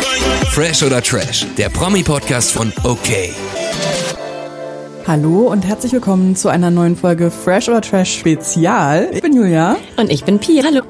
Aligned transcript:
Fresh 0.00 0.82
oder 0.82 1.02
Trash, 1.02 1.46
der 1.56 1.68
Promi-Podcast 1.68 2.52
von 2.52 2.72
OK. 2.84 3.08
Hallo 5.06 5.48
und 5.50 5.66
herzlich 5.66 5.92
willkommen 5.92 6.36
zu 6.36 6.48
einer 6.48 6.70
neuen 6.70 6.96
Folge 6.96 7.30
Fresh 7.30 7.68
oder 7.68 7.80
Trash 7.80 8.18
Spezial. 8.18 9.08
Ich 9.12 9.22
bin 9.22 9.34
Julia. 9.34 9.76
Und 9.96 10.10
ich 10.10 10.24
bin 10.24 10.38
Pia. 10.38 10.64
Hallo. 10.64 10.82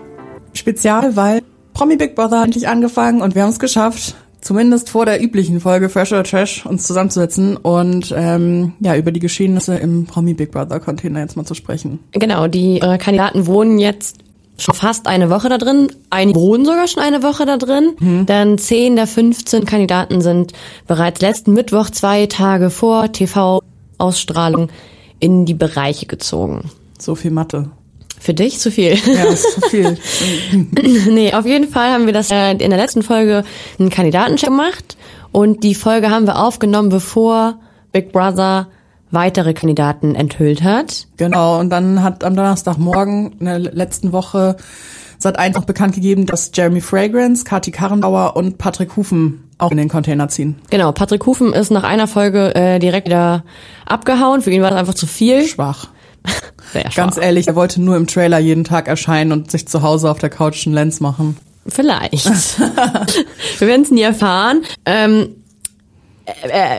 Spezial, 0.54 1.16
weil 1.16 1.42
Promi 1.74 1.96
Big 1.96 2.14
Brother 2.14 2.38
hat 2.38 2.46
endlich 2.46 2.68
angefangen 2.68 3.20
und 3.22 3.34
wir 3.34 3.42
haben 3.42 3.50
es 3.50 3.58
geschafft, 3.58 4.14
zumindest 4.40 4.90
vor 4.90 5.06
der 5.06 5.22
üblichen 5.22 5.60
Folge 5.60 5.88
Fresh 5.88 6.12
oder 6.12 6.24
Trash 6.24 6.66
uns 6.66 6.86
zusammenzusetzen 6.86 7.56
und 7.56 8.14
ähm, 8.16 8.74
ja 8.80 8.96
über 8.96 9.12
die 9.12 9.20
Geschehnisse 9.20 9.76
im 9.76 10.06
Promi 10.06 10.34
Big 10.34 10.52
Brother 10.52 10.80
Container 10.80 11.20
jetzt 11.20 11.36
mal 11.36 11.44
zu 11.44 11.54
sprechen. 11.54 12.00
Genau, 12.12 12.48
die 12.48 12.80
äh, 12.80 12.98
Kandidaten 12.98 13.46
wohnen 13.46 13.78
jetzt 13.78 14.18
schon 14.62 14.74
fast 14.74 15.06
eine 15.06 15.30
Woche 15.30 15.48
da 15.48 15.58
drin. 15.58 15.92
Einige 16.10 16.38
wohnen 16.38 16.64
sogar 16.64 16.86
schon 16.86 17.02
eine 17.02 17.22
Woche 17.22 17.46
da 17.46 17.56
drin. 17.56 17.94
Mhm. 17.98 18.26
Denn 18.26 18.58
10 18.58 18.96
der 18.96 19.06
15 19.06 19.64
Kandidaten 19.64 20.20
sind 20.20 20.52
bereits 20.86 21.20
letzten 21.20 21.52
Mittwoch, 21.52 21.90
zwei 21.90 22.26
Tage 22.26 22.70
vor 22.70 23.12
TV-Ausstrahlung, 23.12 24.68
in 25.18 25.46
die 25.46 25.54
Bereiche 25.54 26.06
gezogen. 26.06 26.70
So 26.98 27.14
viel 27.14 27.30
Mathe. 27.30 27.70
Für 28.18 28.34
dich 28.34 28.58
zu 28.58 28.70
viel. 28.70 28.98
Ja, 29.06 29.24
ist 29.24 29.52
zu 29.52 29.60
viel. 29.62 29.96
nee, 31.10 31.32
auf 31.32 31.46
jeden 31.46 31.68
Fall 31.68 31.90
haben 31.90 32.04
wir 32.04 32.12
das 32.12 32.30
äh, 32.30 32.50
in 32.52 32.58
der 32.58 32.78
letzten 32.78 33.02
Folge 33.02 33.44
einen 33.78 33.88
Kandidatencheck 33.88 34.50
gemacht. 34.50 34.98
Und 35.32 35.64
die 35.64 35.74
Folge 35.74 36.10
haben 36.10 36.26
wir 36.26 36.38
aufgenommen, 36.38 36.90
bevor 36.90 37.58
Big 37.92 38.12
Brother 38.12 38.68
weitere 39.10 39.54
Kandidaten 39.54 40.14
enthüllt 40.14 40.62
hat. 40.62 41.06
Genau, 41.16 41.58
und 41.58 41.70
dann 41.70 42.02
hat 42.02 42.24
am 42.24 42.36
Donnerstagmorgen 42.36 43.32
in 43.40 43.46
der 43.46 43.58
letzten 43.58 44.12
Woche 44.12 44.56
seit 45.18 45.38
einfach 45.38 45.64
bekannt 45.64 45.94
gegeben, 45.94 46.26
dass 46.26 46.50
Jeremy 46.54 46.80
Fragrance, 46.80 47.44
Kati 47.44 47.70
Karrenbauer 47.70 48.36
und 48.36 48.58
Patrick 48.58 48.96
Hufen 48.96 49.44
auch 49.58 49.70
in 49.70 49.76
den 49.76 49.88
Container 49.88 50.28
ziehen. 50.28 50.56
Genau, 50.70 50.92
Patrick 50.92 51.26
Hufen 51.26 51.52
ist 51.52 51.70
nach 51.70 51.84
einer 51.84 52.08
Folge 52.08 52.54
äh, 52.54 52.78
direkt 52.78 53.06
wieder 53.06 53.44
abgehauen. 53.84 54.40
Für 54.40 54.50
ihn 54.50 54.62
war 54.62 54.70
das 54.70 54.78
einfach 54.78 54.94
zu 54.94 55.06
viel. 55.06 55.44
Schwach. 55.46 55.88
Sehr 56.72 56.82
schwach. 56.82 56.94
Ganz 56.94 57.16
ehrlich, 57.18 57.48
er 57.48 57.56
wollte 57.56 57.82
nur 57.82 57.96
im 57.96 58.06
Trailer 58.06 58.38
jeden 58.38 58.64
Tag 58.64 58.88
erscheinen 58.88 59.32
und 59.32 59.50
sich 59.50 59.68
zu 59.68 59.82
Hause 59.82 60.10
auf 60.10 60.18
der 60.18 60.30
Couch 60.30 60.66
einen 60.66 60.74
Lens 60.74 61.00
machen. 61.00 61.36
Vielleicht. 61.66 62.26
Wir 63.58 63.68
werden 63.68 63.82
es 63.82 63.90
nie 63.90 64.02
erfahren. 64.02 64.62
Ähm, 64.86 65.22
äh, 65.22 65.39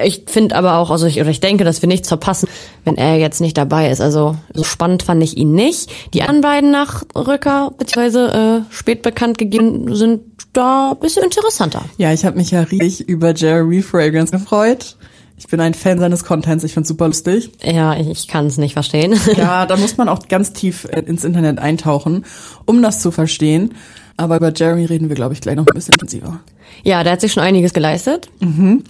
ich 0.04 0.24
finde 0.28 0.56
aber 0.56 0.78
auch, 0.78 0.92
also 0.92 1.06
ich, 1.08 1.20
oder 1.20 1.30
ich 1.30 1.40
denke, 1.40 1.64
dass 1.64 1.82
wir 1.82 1.88
nichts 1.88 2.08
verpassen, 2.08 2.48
wenn 2.86 2.98
er 2.98 3.18
jetzt 3.18 3.42
nicht 3.42 3.58
dabei 3.58 3.90
ist. 3.90 4.02
Also 4.02 4.38
so 4.54 4.64
spannend 4.64 5.04
fand 5.04 5.22
ich 5.24 5.38
ihn 5.38 5.54
nicht. 5.54 5.92
Die 6.14 6.22
anderen 6.22 6.42
beiden 6.42 6.72
Nachrücker 6.72 7.74
beziehungsweise 7.78 8.66
äh, 8.70 8.74
spät 8.74 9.02
bekannt 9.02 9.38
gegeben 9.38 9.96
sind 9.96 10.22
da 10.54 10.92
ein 10.92 11.00
bisschen 11.00 11.24
interessanter. 11.24 11.84
Ja, 11.98 12.14
ich 12.14 12.26
habe 12.26 12.38
mich 12.38 12.52
ja 12.52 12.62
riesig 12.62 13.08
über 13.08 13.34
Jeremy 13.34 13.82
Fragrance 13.82 14.32
gefreut. 14.32 14.98
Ich 15.38 15.48
bin 15.48 15.60
ein 15.60 15.74
Fan 15.74 15.98
seines 15.98 16.24
Contents, 16.24 16.64
ich 16.64 16.74
find's 16.74 16.88
super 16.88 17.08
lustig. 17.08 17.52
Ja, 17.64 17.96
ich, 17.96 18.08
ich 18.08 18.28
kann 18.28 18.46
es 18.46 18.58
nicht 18.58 18.74
verstehen. 18.74 19.20
Ja, 19.36 19.66
da 19.66 19.76
muss 19.76 19.98
man 19.98 20.08
auch 20.08 20.28
ganz 20.28 20.54
tief 20.54 20.86
äh, 20.86 21.00
ins 21.00 21.24
Internet 21.24 21.58
eintauchen, 21.58 22.26
um 22.66 22.82
das 22.84 23.02
zu 23.02 23.10
verstehen. 23.10 23.74
Aber 24.22 24.38
über 24.38 24.54
Jeremy 24.54 24.86
reden 24.86 25.10
wir, 25.10 25.16
glaube 25.16 25.34
ich, 25.34 25.42
gleich 25.42 25.56
noch 25.56 25.66
ein 25.66 25.74
bisschen 25.74 25.94
intensiver. 25.94 26.40
Ja, 26.84 27.04
der 27.04 27.14
hat 27.14 27.22
sich 27.22 27.34
schon 27.34 27.44
einiges 27.44 27.74
geleistet. 27.74 28.30
Mhm. 28.40 28.84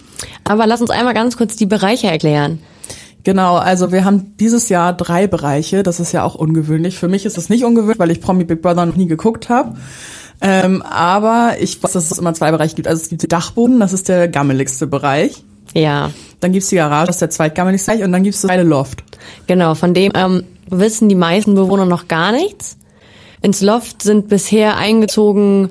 Aber 0.44 0.66
lass 0.66 0.80
uns 0.80 0.90
einmal 0.90 1.14
ganz 1.14 1.36
kurz 1.36 1.56
die 1.56 1.66
Bereiche 1.66 2.08
erklären. 2.08 2.58
Genau, 3.24 3.56
also 3.56 3.92
wir 3.92 4.04
haben 4.04 4.36
dieses 4.38 4.68
Jahr 4.68 4.92
drei 4.92 5.26
Bereiche. 5.26 5.82
Das 5.82 6.00
ist 6.00 6.12
ja 6.12 6.24
auch 6.24 6.34
ungewöhnlich. 6.34 6.98
Für 6.98 7.08
mich 7.08 7.24
ist 7.24 7.38
es 7.38 7.48
nicht 7.48 7.64
ungewöhnlich, 7.64 7.98
weil 7.98 8.10
ich 8.10 8.20
Promi 8.20 8.44
Big 8.44 8.62
Brother 8.62 8.84
noch 8.84 8.96
nie 8.96 9.06
geguckt 9.06 9.48
habe. 9.48 9.76
Ähm, 10.40 10.82
aber 10.82 11.54
ich 11.60 11.82
weiß, 11.82 11.92
dass 11.92 12.10
es 12.10 12.18
immer 12.18 12.34
zwei 12.34 12.50
Bereiche 12.50 12.74
gibt. 12.74 12.88
Also 12.88 13.00
es 13.00 13.08
gibt 13.08 13.22
den 13.22 13.28
Dachboden, 13.28 13.78
das 13.78 13.92
ist 13.92 14.08
der 14.08 14.28
gammeligste 14.28 14.86
Bereich. 14.88 15.44
Ja. 15.72 16.10
Dann 16.40 16.52
gibt's 16.52 16.68
die 16.68 16.76
Garage, 16.76 17.06
das 17.06 17.16
ist 17.16 17.22
der 17.22 17.30
zweitgammeligste 17.30 17.92
Bereich. 17.92 18.04
Und 18.04 18.12
dann 18.12 18.24
gibt's 18.24 18.42
das 18.42 18.48
zweite 18.48 18.64
Loft. 18.64 19.04
Genau, 19.46 19.74
von 19.76 19.94
dem 19.94 20.12
ähm, 20.14 20.44
wissen 20.68 21.08
die 21.08 21.14
meisten 21.14 21.54
Bewohner 21.54 21.86
noch 21.86 22.08
gar 22.08 22.32
nichts. 22.32 22.76
Ins 23.42 23.60
Loft 23.60 24.02
sind 24.02 24.28
bisher 24.28 24.76
eingezogen 24.76 25.70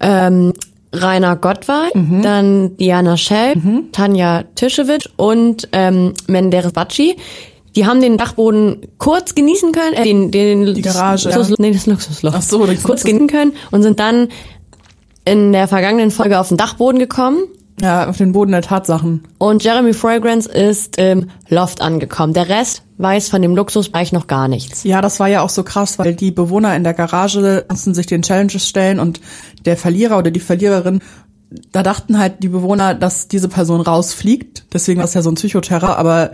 ähm, 0.00 0.52
Rainer 0.92 1.36
Gottwald, 1.36 1.94
mhm. 1.94 2.22
dann 2.22 2.76
Diana 2.76 3.16
Schell, 3.16 3.56
mhm. 3.56 3.92
Tanja 3.92 4.44
Tischewitsch 4.54 5.08
und 5.16 5.68
ähm, 5.72 6.14
Menderes 6.26 6.72
Batschi. 6.72 7.16
Die 7.76 7.86
haben 7.86 8.00
den 8.00 8.16
Dachboden 8.16 8.88
kurz 8.98 9.36
genießen 9.36 9.70
können, 9.70 9.94
äh, 9.94 10.02
den, 10.02 10.32
den 10.32 10.74
die 10.74 10.82
Garage, 10.82 11.28
Luxus, 11.28 11.50
ja. 11.50 11.56
nee, 11.60 11.70
das 11.70 11.86
Luxusloch. 11.86 12.32
Ach 12.34 12.42
so, 12.42 12.66
das 12.66 12.82
kurz 12.82 13.04
genießen 13.04 13.28
können 13.28 13.52
und 13.70 13.82
sind 13.82 14.00
dann 14.00 14.28
in 15.24 15.52
der 15.52 15.68
vergangenen 15.68 16.10
Folge 16.10 16.40
auf 16.40 16.48
den 16.48 16.56
Dachboden 16.56 16.98
gekommen. 16.98 17.44
Ja, 17.80 18.08
auf 18.08 18.16
den 18.16 18.32
Boden 18.32 18.52
der 18.52 18.62
Tatsachen. 18.62 19.22
Und 19.38 19.64
Jeremy 19.64 19.92
Fragrance 19.92 20.48
ist 20.48 20.98
im 20.98 21.30
Loft 21.48 21.80
angekommen. 21.80 22.32
Der 22.32 22.48
Rest 22.48 22.82
weiß 22.98 23.30
von 23.30 23.40
dem 23.40 23.56
Luxusbereich 23.56 24.12
noch 24.12 24.26
gar 24.26 24.48
nichts. 24.48 24.84
Ja, 24.84 25.00
das 25.00 25.20
war 25.20 25.28
ja 25.28 25.40
auch 25.40 25.48
so 25.48 25.62
krass, 25.62 25.98
weil 25.98 26.14
die 26.14 26.30
Bewohner 26.30 26.76
in 26.76 26.84
der 26.84 26.94
Garage 26.94 27.64
mussten 27.70 27.94
sich 27.94 28.06
den 28.06 28.22
Challenges 28.22 28.68
stellen 28.68 29.00
und 29.00 29.20
der 29.64 29.76
Verlierer 29.76 30.18
oder 30.18 30.30
die 30.30 30.40
Verliererin, 30.40 31.00
da 31.72 31.82
dachten 31.82 32.18
halt 32.18 32.42
die 32.42 32.48
Bewohner, 32.48 32.94
dass 32.94 33.28
diese 33.28 33.48
Person 33.48 33.80
rausfliegt. 33.80 34.64
Deswegen 34.72 34.98
war 34.98 35.06
es 35.06 35.14
ja 35.14 35.22
so 35.22 35.30
ein 35.30 35.34
Psychoterror, 35.34 35.96
aber 35.96 36.32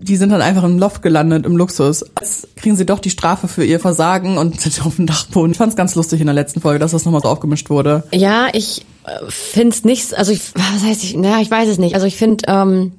die 0.00 0.16
sind 0.16 0.30
dann 0.30 0.42
einfach 0.42 0.64
im 0.64 0.78
Loft 0.78 1.02
gelandet, 1.02 1.44
im 1.46 1.56
Luxus. 1.56 2.04
Jetzt 2.20 2.56
kriegen 2.56 2.76
sie 2.76 2.86
doch 2.86 3.00
die 3.00 3.10
Strafe 3.10 3.48
für 3.48 3.64
ihr 3.64 3.80
Versagen 3.80 4.38
und 4.38 4.60
sind 4.60 4.84
auf 4.86 4.96
dem 4.96 5.06
Dachboden. 5.06 5.52
Ich 5.52 5.58
fand 5.58 5.70
es 5.70 5.76
ganz 5.76 5.94
lustig 5.94 6.20
in 6.20 6.26
der 6.26 6.34
letzten 6.34 6.60
Folge, 6.60 6.78
dass 6.78 6.92
das 6.92 7.04
nochmal 7.04 7.22
so 7.22 7.28
aufgemischt 7.28 7.70
wurde. 7.70 8.04
Ja, 8.12 8.48
ich 8.52 8.84
finde 9.28 9.74
es 9.74 9.84
nicht, 9.84 10.14
also 10.14 10.32
ich, 10.32 10.40
was 10.54 10.82
heißt 10.82 11.04
ich, 11.04 11.16
naja, 11.16 11.40
ich 11.40 11.50
weiß 11.50 11.68
es 11.68 11.78
nicht. 11.78 11.94
Also 11.94 12.06
ich 12.06 12.16
finde 12.16 12.44
ähm, 12.48 12.92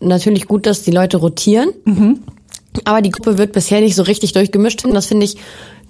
natürlich 0.00 0.46
gut, 0.46 0.66
dass 0.66 0.82
die 0.82 0.90
Leute 0.90 1.18
rotieren. 1.18 1.70
Mhm. 1.84 2.20
Aber 2.84 3.02
die 3.02 3.10
Gruppe 3.10 3.38
wird 3.38 3.52
bisher 3.52 3.80
nicht 3.80 3.94
so 3.94 4.02
richtig 4.02 4.32
durchgemischt. 4.32 4.84
Das 4.92 5.06
finde 5.06 5.24
ich 5.24 5.36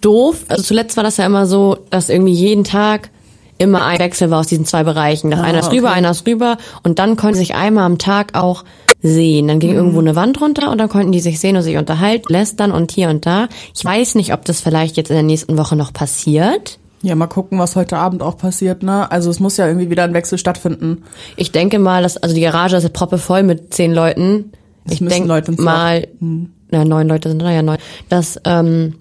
doof. 0.00 0.44
Also 0.48 0.62
zuletzt 0.62 0.96
war 0.96 1.04
das 1.04 1.16
ja 1.18 1.26
immer 1.26 1.46
so, 1.46 1.78
dass 1.90 2.08
irgendwie 2.08 2.32
jeden 2.32 2.64
Tag 2.64 3.10
immer 3.58 3.84
ein 3.84 3.98
Wechsel 3.98 4.30
war 4.30 4.40
aus 4.40 4.46
diesen 4.46 4.64
zwei 4.64 4.84
Bereichen. 4.84 5.32
Ah, 5.34 5.42
einer 5.42 5.60
ist 5.60 5.66
okay. 5.66 5.76
rüber, 5.76 5.92
einer 5.92 6.10
ist 6.10 6.26
rüber. 6.26 6.56
Und 6.82 6.98
dann 6.98 7.16
konnten 7.16 7.34
sie 7.34 7.40
sich 7.40 7.54
einmal 7.54 7.84
am 7.84 7.98
Tag 7.98 8.34
auch 8.34 8.64
sehen. 9.02 9.48
Dann 9.48 9.60
ging 9.60 9.70
mhm. 9.70 9.76
irgendwo 9.76 10.00
eine 10.00 10.16
Wand 10.16 10.40
runter 10.40 10.70
und 10.70 10.78
dann 10.78 10.88
konnten 10.88 11.12
die 11.12 11.20
sich 11.20 11.40
sehen 11.40 11.56
und 11.56 11.62
sich 11.62 11.76
unterhalten, 11.76 12.32
lästern 12.32 12.72
und 12.72 12.90
hier 12.90 13.10
und 13.10 13.26
da. 13.26 13.48
Ich 13.76 13.84
weiß 13.84 14.14
nicht, 14.14 14.32
ob 14.32 14.46
das 14.46 14.62
vielleicht 14.62 14.96
jetzt 14.96 15.10
in 15.10 15.16
der 15.16 15.22
nächsten 15.22 15.58
Woche 15.58 15.76
noch 15.76 15.92
passiert. 15.92 16.78
Ja, 17.02 17.14
mal 17.14 17.28
gucken, 17.28 17.58
was 17.58 17.76
heute 17.76 17.96
Abend 17.96 18.22
auch 18.22 18.36
passiert, 18.36 18.82
ne? 18.82 19.10
Also 19.10 19.30
es 19.30 19.40
muss 19.40 19.56
ja 19.56 19.66
irgendwie 19.66 19.88
wieder 19.88 20.04
ein 20.04 20.12
Wechsel 20.12 20.36
stattfinden. 20.36 21.02
Ich 21.36 21.50
denke 21.50 21.78
mal, 21.78 22.02
dass, 22.02 22.18
also 22.18 22.34
die 22.34 22.42
Garage 22.42 22.76
ist 22.76 22.92
proppe 22.92 23.16
voll 23.16 23.42
mit 23.42 23.72
zehn 23.72 23.94
Leuten. 23.94 24.52
Das 24.84 25.00
ich 25.00 25.08
denke 25.08 25.52
mal, 25.62 26.08
hm. 26.18 26.50
na, 26.70 26.84
neun 26.84 27.08
Leute 27.08 27.30
sind 27.30 27.40
da, 27.40 27.50
ja 27.50 27.62
neun, 27.62 27.78
dass 28.10 28.38
ähm, 28.44 28.96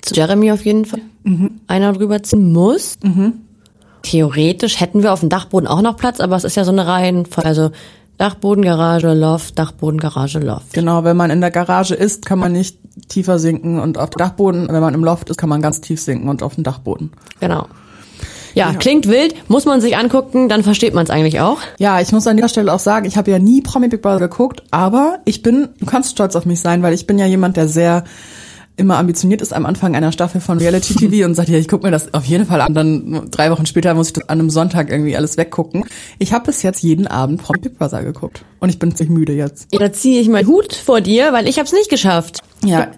zu 0.00 0.14
Jeremy 0.14 0.52
auf 0.52 0.64
jeden 0.64 0.84
Fall 0.84 1.00
mhm. 1.24 1.60
einer 1.66 1.92
drüber 1.92 2.22
ziehen 2.22 2.52
muss. 2.52 2.98
Mhm. 3.02 3.34
Theoretisch 4.02 4.80
hätten 4.80 5.02
wir 5.02 5.12
auf 5.12 5.20
dem 5.20 5.28
Dachboden 5.28 5.68
auch 5.68 5.82
noch 5.82 5.96
Platz, 5.96 6.18
aber 6.18 6.36
es 6.36 6.44
ist 6.44 6.56
ja 6.56 6.64
so 6.64 6.72
eine 6.72 6.86
Reihenfolge. 6.86 7.48
Also 7.48 7.70
Dachboden, 8.22 8.62
Garage, 8.62 9.14
Loft, 9.14 9.58
Dachboden, 9.58 9.98
Garage, 9.98 10.38
Loft. 10.38 10.74
Genau, 10.74 11.02
wenn 11.02 11.16
man 11.16 11.32
in 11.32 11.40
der 11.40 11.50
Garage 11.50 11.96
ist, 11.96 12.24
kann 12.24 12.38
man 12.38 12.52
nicht 12.52 12.78
tiefer 13.08 13.40
sinken 13.40 13.80
und 13.80 13.98
auf 13.98 14.10
dem 14.10 14.18
Dachboden, 14.18 14.68
wenn 14.70 14.80
man 14.80 14.94
im 14.94 15.02
Loft 15.02 15.28
ist, 15.28 15.38
kann 15.38 15.48
man 15.48 15.60
ganz 15.60 15.80
tief 15.80 16.00
sinken 16.00 16.28
und 16.28 16.40
auf 16.44 16.54
dem 16.54 16.62
Dachboden. 16.62 17.10
Genau. 17.40 17.66
Ja, 18.54 18.70
ja, 18.70 18.74
klingt 18.78 19.08
wild, 19.08 19.34
muss 19.48 19.64
man 19.64 19.80
sich 19.80 19.96
angucken, 19.96 20.48
dann 20.48 20.62
versteht 20.62 20.94
man 20.94 21.02
es 21.02 21.10
eigentlich 21.10 21.40
auch. 21.40 21.58
Ja, 21.80 22.00
ich 22.00 22.12
muss 22.12 22.24
an 22.28 22.36
dieser 22.36 22.48
Stelle 22.48 22.72
auch 22.72 22.78
sagen, 22.78 23.06
ich 23.06 23.16
habe 23.16 23.28
ja 23.28 23.40
nie 23.40 23.60
Promi 23.60 23.88
Big 23.88 24.02
Brother 24.02 24.28
geguckt, 24.28 24.62
aber 24.70 25.18
ich 25.24 25.42
bin, 25.42 25.70
du 25.80 25.86
kannst 25.86 26.12
stolz 26.12 26.36
auf 26.36 26.46
mich 26.46 26.60
sein, 26.60 26.80
weil 26.84 26.94
ich 26.94 27.08
bin 27.08 27.18
ja 27.18 27.26
jemand, 27.26 27.56
der 27.56 27.66
sehr 27.66 28.04
immer 28.76 28.98
ambitioniert 28.98 29.42
ist 29.42 29.52
am 29.52 29.66
Anfang 29.66 29.94
einer 29.94 30.12
Staffel 30.12 30.40
von 30.40 30.58
Reality 30.58 30.94
TV 30.94 31.26
und 31.26 31.34
sagt, 31.34 31.48
ja, 31.48 31.58
ich 31.58 31.68
gucke 31.68 31.84
mir 31.84 31.90
das 31.90 32.14
auf 32.14 32.24
jeden 32.24 32.46
Fall 32.46 32.60
an. 32.60 32.74
Dann 32.74 33.28
drei 33.30 33.50
Wochen 33.50 33.66
später 33.66 33.94
muss 33.94 34.08
ich 34.08 34.12
das 34.14 34.28
an 34.28 34.40
einem 34.40 34.50
Sonntag 34.50 34.90
irgendwie 34.90 35.16
alles 35.16 35.36
weggucken. 35.36 35.84
Ich 36.18 36.32
habe 36.32 36.46
bis 36.46 36.62
jetzt 36.62 36.82
jeden 36.82 37.06
Abend 37.06 37.42
Promi 37.42 37.58
Big 37.60 37.78
Brother 37.78 38.02
geguckt 38.02 38.44
und 38.60 38.68
ich 38.70 38.78
bin 38.78 38.94
ziemlich 38.94 39.16
müde 39.16 39.32
jetzt. 39.34 39.68
Ja, 39.72 39.78
da 39.78 39.92
ziehe 39.92 40.20
ich 40.20 40.28
meinen 40.28 40.46
Hut 40.46 40.74
vor 40.74 41.00
dir, 41.00 41.32
weil 41.32 41.48
ich 41.48 41.58
habe 41.58 41.66
es 41.66 41.72
nicht 41.72 41.90
geschafft. 41.90 42.40
Ja, 42.64 42.88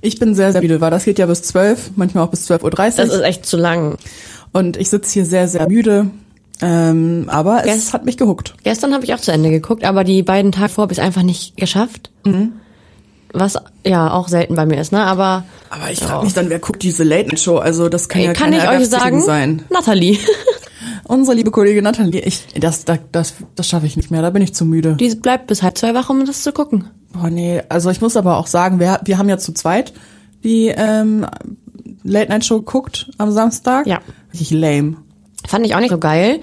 ich 0.00 0.18
bin 0.18 0.34
sehr, 0.34 0.52
sehr 0.52 0.62
müde, 0.62 0.80
weil 0.80 0.90
das 0.90 1.04
geht 1.04 1.18
ja 1.18 1.26
bis 1.26 1.42
zwölf, 1.42 1.90
manchmal 1.94 2.24
auch 2.24 2.30
bis 2.30 2.46
zwölf 2.46 2.62
Uhr. 2.64 2.70
dreißig. 2.70 3.04
Das 3.04 3.14
ist 3.14 3.20
echt 3.20 3.46
zu 3.46 3.56
lang. 3.56 3.96
Und 4.52 4.76
ich 4.76 4.88
sitze 4.88 5.12
hier 5.12 5.26
sehr, 5.26 5.46
sehr 5.46 5.68
müde. 5.68 6.10
Ähm, 6.62 7.24
aber 7.28 7.62
Gest 7.62 7.78
es 7.78 7.94
hat 7.94 8.04
mich 8.04 8.16
gehuckt. 8.16 8.54
Gestern 8.64 8.92
habe 8.92 9.04
ich 9.04 9.14
auch 9.14 9.20
zu 9.20 9.32
Ende 9.32 9.50
geguckt, 9.50 9.84
aber 9.84 10.04
die 10.04 10.22
beiden 10.22 10.52
Tage 10.52 10.70
vor 10.70 10.82
habe 10.82 10.92
ich 10.92 10.98
es 10.98 11.04
einfach 11.04 11.22
nicht 11.22 11.56
geschafft. 11.56 12.10
Mhm. 12.24 12.52
Was 13.32 13.56
ja 13.86 14.12
auch 14.12 14.28
selten 14.28 14.54
bei 14.54 14.66
mir 14.66 14.80
ist, 14.80 14.92
ne? 14.92 15.02
Aber. 15.02 15.44
Aber 15.70 15.90
ich 15.90 16.00
frage 16.00 16.24
mich 16.24 16.34
dann, 16.34 16.50
wer 16.50 16.58
guckt 16.58 16.82
diese 16.82 17.04
Late 17.04 17.28
Night 17.28 17.40
Show? 17.40 17.58
Also 17.58 17.88
das 17.88 18.08
kann 18.08 18.20
Ey, 18.20 18.26
ja 18.28 18.32
kann 18.32 18.52
ich 18.52 18.66
euch 18.66 18.88
sagen? 18.88 19.22
sein. 19.22 19.62
Nathalie. 19.70 20.18
Unsere 21.04 21.36
liebe 21.36 21.50
Kollegin 21.50 21.84
Nathalie, 21.84 22.20
ich, 22.20 22.44
das, 22.54 22.84
das, 22.84 22.98
das, 23.10 23.34
das 23.56 23.68
schaffe 23.68 23.86
ich 23.86 23.96
nicht 23.96 24.10
mehr. 24.10 24.22
Da 24.22 24.30
bin 24.30 24.42
ich 24.42 24.54
zu 24.54 24.64
müde. 24.64 24.94
Die 24.94 25.14
bleibt 25.14 25.48
bis 25.48 25.62
halb 25.62 25.76
zwei 25.76 25.94
wach, 25.94 26.08
um 26.08 26.24
das 26.24 26.42
zu 26.42 26.52
gucken. 26.52 26.88
Boah, 27.12 27.30
nee. 27.30 27.62
Also 27.68 27.90
ich 27.90 28.00
muss 28.00 28.16
aber 28.16 28.36
auch 28.36 28.46
sagen, 28.46 28.78
wir, 28.78 29.00
wir 29.04 29.18
haben 29.18 29.28
ja 29.28 29.38
zu 29.38 29.52
zweit 29.52 29.92
die 30.44 30.68
ähm, 30.68 31.26
Late 32.02 32.28
Night 32.30 32.44
Show 32.44 32.58
geguckt 32.58 33.10
am 33.18 33.30
Samstag. 33.32 33.86
Ja. 33.86 34.00
Richtig 34.32 34.50
lame. 34.52 34.96
Fand 35.46 35.66
ich 35.66 35.74
auch 35.74 35.80
nicht 35.80 35.90
so 35.90 35.98
geil. 35.98 36.40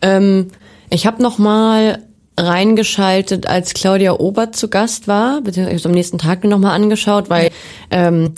Ähm, 0.00 0.48
ich 0.90 1.06
habe 1.06 1.22
noch 1.22 1.38
mal 1.38 2.02
reingeschaltet, 2.38 3.46
als 3.46 3.74
Claudia 3.74 4.14
Obert 4.18 4.56
zu 4.56 4.68
Gast 4.68 5.08
war, 5.08 5.40
beziehungsweise 5.42 5.88
am 5.88 5.94
nächsten 5.94 6.18
Tag 6.18 6.44
noch 6.44 6.58
mal 6.58 6.74
angeschaut, 6.74 7.28
weil 7.28 7.50
ähm, 7.90 8.34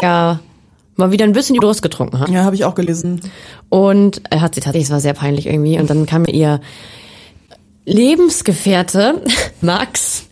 ja 0.00 0.40
mal 0.96 1.12
wieder 1.12 1.24
ein 1.24 1.32
bisschen 1.32 1.54
die 1.54 1.60
Durst 1.60 1.80
getrunken 1.80 2.18
hat. 2.18 2.28
Ja, 2.28 2.44
habe 2.44 2.56
ich 2.56 2.64
auch 2.64 2.74
gelesen. 2.74 3.20
Und 3.68 4.20
er 4.30 4.40
hat 4.40 4.54
sie 4.54 4.60
tatsächlich, 4.60 4.88
es 4.88 4.90
war 4.90 5.00
sehr 5.00 5.14
peinlich 5.14 5.46
irgendwie. 5.46 5.78
Und 5.78 5.88
dann 5.88 6.06
kam 6.06 6.22
mir 6.22 6.32
ihr 6.32 6.60
Lebensgefährte, 7.86 9.22
Max, 9.60 10.24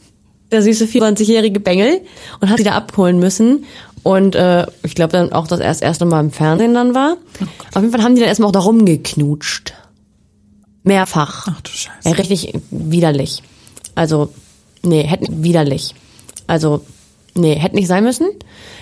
der 0.50 0.62
süße 0.62 0.86
24-jährige 0.86 1.60
Bengel, 1.60 2.00
und 2.40 2.50
hat 2.50 2.58
sie 2.58 2.64
da 2.64 2.72
abholen 2.72 3.18
müssen. 3.18 3.64
Und 4.02 4.34
äh, 4.34 4.66
ich 4.82 4.94
glaube 4.94 5.12
dann 5.12 5.32
auch, 5.32 5.46
dass 5.46 5.60
er 5.60 5.68
das 5.68 5.80
erste 5.80 6.04
Mal 6.04 6.20
im 6.20 6.30
Fernsehen 6.30 6.74
dann 6.74 6.94
war. 6.94 7.16
Auf 7.74 7.82
jeden 7.82 7.90
Fall 7.92 8.02
haben 8.02 8.14
die 8.14 8.20
dann 8.20 8.28
erstmal 8.28 8.48
auch 8.48 8.52
da 8.52 8.60
rumgeknutscht. 8.60 9.72
Mehrfach. 10.86 11.48
Ach 11.50 11.60
du 11.60 11.70
Scheiße. 11.70 12.08
Ja, 12.08 12.12
richtig 12.12 12.54
widerlich. 12.70 13.42
Also, 13.94 14.32
nee, 14.82 15.02
hätten 15.02 15.42
widerlich. 15.42 15.94
Also, 16.46 16.82
nee, 17.34 17.56
hätte 17.56 17.74
nicht 17.74 17.88
sein 17.88 18.04
müssen. 18.04 18.28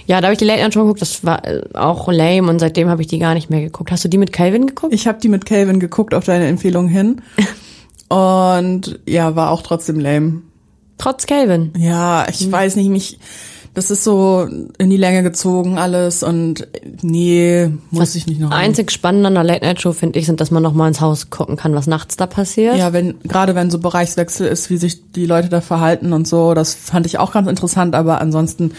Ja, 0.07 0.21
da 0.21 0.27
habe 0.27 0.35
ich 0.35 0.39
die 0.39 0.45
Late 0.45 0.61
Night 0.63 0.75
schon 0.75 0.83
geguckt, 0.83 1.01
das 1.01 1.25
war 1.25 1.47
äh, 1.47 1.63
auch 1.75 2.09
lame 2.13 2.51
und 2.51 2.59
seitdem 2.59 2.89
habe 2.89 3.01
ich 3.01 3.09
die 3.09 3.19
gar 3.19 3.35
nicht 3.35 3.49
mehr 3.49 3.63
geguckt. 3.63 3.91
Hast 3.91 4.05
du 4.05 4.09
die 4.09 4.19
mit 4.19 4.33
Calvin 4.33 4.67
geguckt? 4.67 4.93
Ich 4.93 5.07
habe 5.07 5.19
die 5.21 5.29
mit 5.29 5.47
Calvin 5.47 5.81
geguckt 5.81 6.15
auf 6.15 6.25
deine 6.25 6.47
Empfehlung 6.47 6.89
hin. 6.89 7.23
Und 8.09 9.01
ja, 9.09 9.35
war 9.35 9.51
auch 9.51 9.63
trotzdem 9.63 9.99
lame. 9.99 10.43
Trotz 10.99 11.27
Calvin. 11.27 11.73
Ja, 11.77 12.27
ich 12.29 12.53
weiß 12.53 12.77
nicht, 12.77 12.89
mich, 12.89 13.19
das 13.75 13.91
ist 13.91 14.05
so 14.05 14.49
in 14.79 14.91
die 14.91 14.97
Länge 14.97 15.25
gezogen 15.25 15.79
alles 15.79 16.23
und 16.23 16.69
nee, 17.03 17.69
muss 17.91 18.15
ich 18.15 18.27
nicht 18.27 18.41
noch. 18.41 18.53
Einzig 18.53 18.93
spannend 18.93 19.27
an 19.27 19.35
der 19.35 19.43
Late 19.43 19.65
Night 19.65 19.81
Show 19.81 19.93
finde 19.93 20.19
ich, 20.19 20.27
sind, 20.27 20.41
dass 20.41 20.53
man 20.53 20.63
noch 20.63 20.75
mal 20.75 20.87
ins 20.87 21.01
Haus 21.01 21.29
gucken 21.31 21.57
kann, 21.57 21.75
was 21.75 21.89
nachts 21.89 22.17
da 22.17 22.27
passiert. 22.27 22.77
Ja, 22.77 22.93
wenn, 22.93 23.19
gerade 23.25 23.57
wenn 23.57 23.71
so 23.71 23.81
Bereichswechsel 23.81 24.47
ist, 24.47 24.71
wie 24.71 24.77
sich 24.77 25.11
die 25.11 25.27
Leute 25.27 25.49
da 25.49 25.61
verhalten 25.61 26.13
und 26.13 26.29
so, 26.29 26.55
das 26.55 26.75
fand 26.75 27.05
ich 27.07 27.19
auch 27.19 27.33
ganz 27.33 27.49
interessant, 27.49 27.97
aber 27.97 28.21
ansonsten 28.21 28.73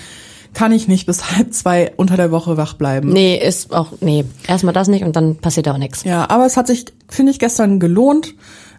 kann 0.54 0.72
ich 0.72 0.88
nicht 0.88 1.06
bis 1.06 1.32
halb 1.36 1.54
zwei 1.54 1.92
unter 1.98 2.16
der 2.16 2.32
Woche 2.32 2.56
wach 2.56 2.74
bleiben. 2.74 3.10
Nee, 3.10 3.38
ist 3.38 3.74
auch, 3.74 3.92
nee, 4.00 4.24
erstmal 4.48 4.74
das 4.74 4.88
nicht 4.88 5.04
und 5.04 5.18
dann 5.18 5.36
passiert 5.36 5.68
auch 5.68 5.78
nichts. 5.78 6.06
Ja, 6.06 6.30
aber 6.30 6.46
es 6.46 6.56
hat 6.56 6.68
sich, 6.68 6.86
finde 7.10 7.34
ich, 7.34 7.40
gestern 7.40 7.82
gelohnt, 7.82 8.34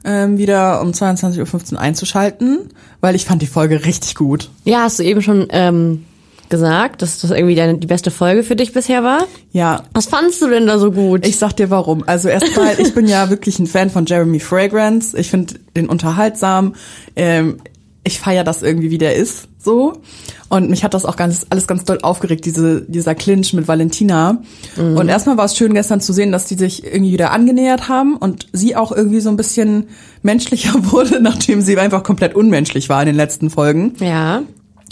ähm, 0.05 0.39
wieder 0.39 0.81
um 0.81 0.91
22.15 0.91 1.75
Uhr 1.75 1.81
einzuschalten, 1.81 2.71
weil 3.01 3.15
ich 3.15 3.25
fand 3.25 3.43
die 3.43 3.47
Folge 3.47 3.85
richtig 3.85 4.15
gut. 4.15 4.51
Ja, 4.65 4.83
hast 4.83 4.99
du 4.99 5.03
eben 5.03 5.23
schon 5.23 5.47
ähm, 5.51 6.05
gesagt, 6.49 7.03
dass 7.03 7.19
das 7.19 7.31
irgendwie 7.31 7.55
deine, 7.55 7.79
die 7.79 7.87
beste 7.87 8.11
Folge 8.11 8.43
für 8.43 8.57
dich 8.57 8.73
bisher 8.73 9.03
war. 9.03 9.27
Ja, 9.53 9.85
Was 9.93 10.07
fandst 10.07 10.41
du 10.43 10.49
denn 10.49 10.67
da 10.67 10.79
so 10.79 10.93
gut? 10.93 11.27
Ich 11.27 11.39
sag 11.39 11.53
dir 11.55 11.71
warum. 11.71 12.05
Also 12.07 12.29
erstmal, 12.29 12.75
ich 12.81 12.95
bin 12.95 13.07
ja 13.07 13.31
wirklich 13.31 13.59
ein 13.59 13.67
Fan 13.67 13.91
von 13.91 14.07
Jeremy 14.07 14.41
Fragrance. 14.41 15.17
Ich 15.19 15.31
finde 15.31 15.55
den 15.77 15.89
unterhaltsam. 15.89 16.75
Ähm, 17.15 17.59
ich 18.07 18.21
feier 18.21 18.45
das 18.45 18.63
irgendwie, 18.63 18.91
wie 18.91 18.99
der 18.99 19.17
ist, 19.17 19.49
so. 19.59 19.95
Und 20.49 20.71
mich 20.71 20.85
hat 20.85 20.95
das 20.95 21.05
auch 21.05 21.17
ganz, 21.17 21.45
alles 21.51 21.67
ganz 21.67 21.85
doll 21.85 21.99
aufgeregt, 22.03 22.45
diese, 22.45 22.83
dieser 22.83 23.15
Clinch 23.15 23.53
mit 23.53 23.67
Valentina. 23.67 24.43
Und 24.97 25.09
erstmal 25.09 25.37
war 25.37 25.45
es 25.45 25.57
schön 25.57 25.75
gestern 25.75 26.01
zu 26.01 26.13
sehen, 26.13 26.31
dass 26.31 26.47
die 26.47 26.55
sich 26.55 26.85
irgendwie 26.85 27.13
wieder 27.13 27.33
angenähert 27.33 27.89
haben 27.89 28.17
und 28.17 28.47
sie 28.53 28.77
auch 28.77 28.93
irgendwie 28.93 29.21
so 29.21 29.29
ein 29.29 29.37
bisschen 29.37 29.89
menschlicher 30.23 30.75
wurde, 30.93 31.21
nachdem 31.21 31.61
sie 31.63 31.77
einfach 31.79 32.05
komplett 32.05 32.35
unmenschlich 32.35 32.89
war 32.89 33.03
in 33.03 33.07
den 33.07 33.17
letzten 33.17 33.51
Folgen. 33.51 33.95
ja. 33.99 34.43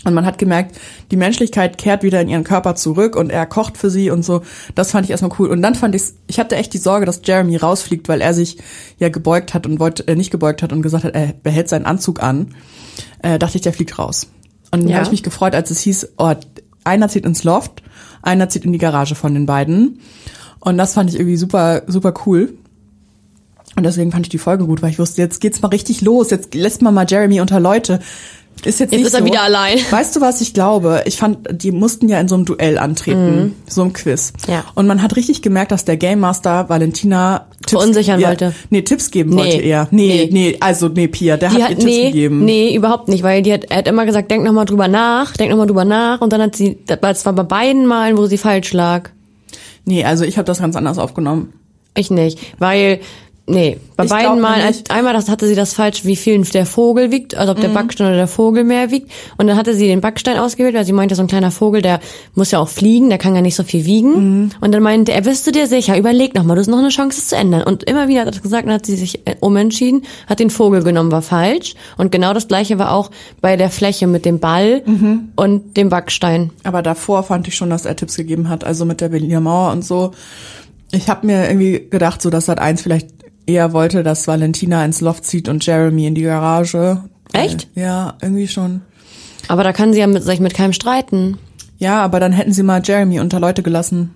Und 0.04 0.12
man 0.14 0.26
hat 0.26 0.36
gemerkt, 0.38 0.76
die 1.10 1.16
Menschlichkeit 1.16 1.78
kehrt 1.78 2.02
wieder 2.02 2.20
in 2.20 2.28
ihren 2.28 2.44
Körper 2.44 2.74
zurück 2.74 3.16
und 3.16 3.30
er 3.30 3.46
kocht 3.46 3.78
für 3.78 3.88
sie 3.88 4.10
und 4.10 4.22
so. 4.24 4.42
Das 4.74 4.90
fand 4.90 5.06
ich 5.06 5.10
erstmal 5.10 5.32
cool. 5.38 5.48
Und 5.50 5.62
dann 5.62 5.74
fand 5.74 5.94
ich's, 5.94 6.14
ich 6.26 6.38
hatte 6.38 6.56
echt 6.56 6.74
die 6.74 6.78
Sorge, 6.78 7.06
dass 7.06 7.22
Jeremy 7.24 7.56
rausfliegt, 7.56 8.08
weil 8.08 8.20
er 8.20 8.34
sich 8.34 8.58
ja 8.98 9.08
gebeugt 9.08 9.54
hat 9.54 9.66
und 9.66 9.80
wollte, 9.80 10.06
äh, 10.06 10.14
nicht 10.14 10.30
gebeugt 10.30 10.62
hat 10.62 10.72
und 10.72 10.82
gesagt 10.82 11.04
hat, 11.04 11.14
er 11.14 11.32
behält 11.42 11.68
seinen 11.68 11.86
Anzug 11.86 12.22
an. 12.22 12.54
Äh, 13.22 13.38
dachte 13.38 13.56
ich, 13.56 13.62
der 13.62 13.72
fliegt 13.72 13.98
raus. 13.98 14.28
Und 14.70 14.82
dann 14.82 14.88
Ja. 14.90 14.96
habe 14.96 15.06
ich 15.06 15.10
mich 15.12 15.22
gefreut, 15.22 15.54
als 15.54 15.70
es 15.70 15.80
hieß, 15.80 16.10
oh, 16.18 16.32
einer 16.84 17.08
zieht 17.08 17.24
ins 17.24 17.42
Loft, 17.44 17.82
einer 18.22 18.48
zieht 18.50 18.64
in 18.66 18.72
die 18.72 18.78
Garage 18.78 19.14
von 19.14 19.32
den 19.32 19.46
beiden. 19.46 20.00
Und 20.60 20.76
das 20.76 20.92
fand 20.94 21.08
ich 21.10 21.16
irgendwie 21.16 21.36
super, 21.36 21.82
super 21.86 22.12
cool. 22.26 22.54
Und 23.76 23.82
deswegen 23.84 24.12
fand 24.12 24.26
ich 24.26 24.30
die 24.30 24.38
Folge 24.38 24.66
gut, 24.66 24.82
weil 24.82 24.90
ich 24.90 24.98
wusste, 24.98 25.20
jetzt 25.20 25.40
geht's 25.40 25.60
mal 25.62 25.68
richtig 25.68 26.00
los. 26.00 26.30
Jetzt 26.30 26.54
lässt 26.54 26.80
man 26.82 26.94
mal 26.94 27.06
Jeremy 27.08 27.40
unter 27.40 27.58
Leute. 27.58 28.00
Ist 28.64 28.80
jetzt, 28.80 28.92
Jetzt 28.92 28.98
nicht 29.00 29.06
ist 29.08 29.14
er 29.14 29.20
so. 29.20 29.26
wieder 29.26 29.42
allein. 29.42 29.78
Weißt 29.90 30.16
du, 30.16 30.20
was 30.22 30.40
ich 30.40 30.54
glaube? 30.54 31.02
Ich 31.04 31.16
fand, 31.18 31.38
die 31.50 31.70
mussten 31.70 32.08
ja 32.08 32.18
in 32.18 32.28
so 32.28 32.34
einem 32.34 32.44
Duell 32.46 32.78
antreten, 32.78 33.54
so 33.66 33.82
einem 33.82 33.92
Quiz. 33.92 34.32
Mhm. 34.46 34.52
Ja. 34.54 34.64
Und 34.74 34.86
man 34.86 35.02
hat 35.02 35.16
richtig 35.16 35.42
gemerkt, 35.42 35.70
dass 35.72 35.84
der 35.84 35.96
Game 35.98 36.20
Master 36.20 36.68
Valentina 36.70 37.46
Verunsichern 37.66 38.20
ja, 38.20 38.28
wollte. 38.28 38.54
Nee, 38.70 38.82
Tipps 38.82 39.10
geben 39.10 39.30
Nee. 39.30 39.36
wollte 39.36 39.56
er. 39.58 39.88
Nee, 39.90 40.28
Nee. 40.30 40.50
nee, 40.52 40.56
also 40.60 40.88
nee, 40.88 41.08
Pia, 41.08 41.36
der 41.36 41.50
Die 41.50 41.56
hat, 41.56 41.62
hat, 41.64 41.70
ihr 41.70 41.76
Tipps 41.78 41.84
nee, 41.90 42.06
gegeben. 42.06 42.44
nee, 42.44 42.74
überhaupt 42.74 43.08
nicht, 43.08 43.22
weil 43.22 43.42
die 43.42 43.52
hat, 43.52 43.64
er 43.64 43.78
hat 43.78 43.88
immer 43.88 44.06
gesagt, 44.06 44.30
denk 44.30 44.44
noch 44.44 44.52
mal 44.52 44.64
drüber 44.64 44.88
nach, 44.88 45.36
denk 45.36 45.50
noch 45.50 45.58
mal 45.58 45.66
drüber 45.66 45.84
nach 45.84 46.20
und 46.22 46.32
dann 46.32 46.40
hat 46.40 46.56
sie, 46.56 46.78
das 46.86 47.26
war 47.26 47.32
bei 47.34 47.42
beiden 47.42 47.86
Malen, 47.86 48.16
wo 48.16 48.26
sie 48.26 48.38
falsch 48.38 48.72
lag. 48.72 49.10
Nee, 49.84 50.04
also 50.04 50.24
ich 50.24 50.38
habe 50.38 50.46
das 50.46 50.60
ganz 50.60 50.74
anders 50.76 50.96
aufgenommen. 50.98 51.52
Ich 51.96 52.10
nicht, 52.10 52.38
weil 52.58 53.00
nee, 53.46 53.78
bei 53.96 54.04
Ich 54.04 54.10
beiden 54.10 54.40
Malen 54.40 54.60
nämlich- 54.64 54.90
einmal 54.90 55.12
das 55.12 55.28
hatte 55.28 55.46
sie 55.46 55.54
das 55.54 55.74
falsch, 55.74 56.04
wie 56.04 56.16
viel 56.16 56.40
der 56.42 56.64
Vogel 56.66 57.10
wiegt, 57.10 57.34
also 57.34 57.52
ob 57.52 57.58
Mhm. 57.58 57.62
der 57.62 57.68
Backstein 57.68 58.06
oder 58.08 58.16
der 58.16 58.26
Vogel 58.26 58.64
mehr 58.64 58.90
wiegt 58.90 59.10
und 59.36 59.46
dann 59.46 59.56
hatte 59.56 59.74
sie 59.74 59.86
den 59.86 60.00
Backstein 60.00 60.38
ausgewählt, 60.38 60.74
weil 60.74 60.84
sie 60.86 60.92
meinte, 60.94 61.14
so 61.14 61.22
ein 61.22 61.26
kleiner 61.28 61.50
Vogel, 61.50 61.82
der 61.82 62.00
muss 62.34 62.50
ja 62.50 62.58
auch 62.58 62.68
fliegen, 62.68 63.08
der 63.10 63.18
kann 63.18 63.34
ja 63.34 63.42
nicht 63.42 63.54
so 63.54 63.62
viel 63.62 63.84
wiegen 63.84 64.12
Mhm. 64.44 64.50
und 64.60 64.72
dann 64.72 64.82
meinte 64.82 65.12
er, 65.12 65.20
bist 65.20 65.46
du 65.46 65.50
dir 65.52 65.66
sicher, 65.66 65.96
überleg 65.98 66.34
noch 66.34 66.42
mal, 66.44 66.54
du 66.54 66.60
hast 66.60 66.68
noch 66.68 66.78
eine 66.78 66.88
Chance 66.88 67.18
es 67.18 67.28
zu 67.28 67.36
ändern 67.36 67.62
und 67.64 67.84
immer 67.84 68.08
wieder 68.08 68.20
hat 68.20 68.28
er 68.28 68.32
das 68.32 68.42
gesagt, 68.42 68.66
dann 68.66 68.74
hat 68.74 68.86
sie 68.86 68.96
sich 68.96 69.26
äh, 69.26 69.36
umentschieden, 69.40 70.02
hat 70.26 70.40
den 70.40 70.50
Vogel 70.50 70.82
genommen, 70.82 71.12
war 71.12 71.22
falsch 71.22 71.74
und 71.98 72.10
genau 72.10 72.32
das 72.32 72.48
gleiche 72.48 72.78
war 72.78 72.92
auch 72.92 73.10
bei 73.42 73.56
der 73.56 73.68
Fläche 73.70 74.06
mit 74.06 74.24
dem 74.24 74.38
Ball 74.40 74.82
Mhm. 74.86 75.28
und 75.36 75.76
dem 75.76 75.90
Backstein. 75.90 76.50
Aber 76.64 76.80
davor 76.82 77.22
fand 77.22 77.46
ich 77.46 77.54
schon, 77.56 77.68
dass 77.70 77.84
er 77.84 77.94
Tipps 77.94 78.16
gegeben 78.16 78.48
hat, 78.48 78.64
also 78.64 78.84
mit 78.86 79.00
der 79.02 79.10
Berliner 79.10 79.40
Mauer 79.40 79.72
und 79.72 79.84
so. 79.84 80.12
Ich 80.92 81.08
habe 81.08 81.26
mir 81.26 81.46
irgendwie 81.48 81.88
gedacht, 81.90 82.22
so 82.22 82.30
dass 82.30 82.46
Sat 82.46 82.58
1 82.60 82.80
vielleicht 82.82 83.08
eher 83.46 83.72
wollte, 83.72 84.02
dass 84.02 84.26
Valentina 84.26 84.84
ins 84.84 85.00
Loft 85.00 85.24
zieht 85.24 85.48
und 85.48 85.64
Jeremy 85.64 86.06
in 86.06 86.14
die 86.14 86.22
Garage. 86.22 87.02
Echt? 87.32 87.68
Ja, 87.74 88.14
irgendwie 88.20 88.48
schon. 88.48 88.82
Aber 89.48 89.64
da 89.64 89.72
kann 89.72 89.92
sie 89.92 90.00
ja 90.00 90.06
mit, 90.06 90.22
sich 90.22 90.40
mit 90.40 90.54
keinem 90.54 90.72
streiten. 90.72 91.38
Ja, 91.78 92.02
aber 92.02 92.20
dann 92.20 92.32
hätten 92.32 92.52
sie 92.52 92.62
mal 92.62 92.80
Jeremy 92.84 93.20
unter 93.20 93.40
Leute 93.40 93.62
gelassen. 93.62 94.14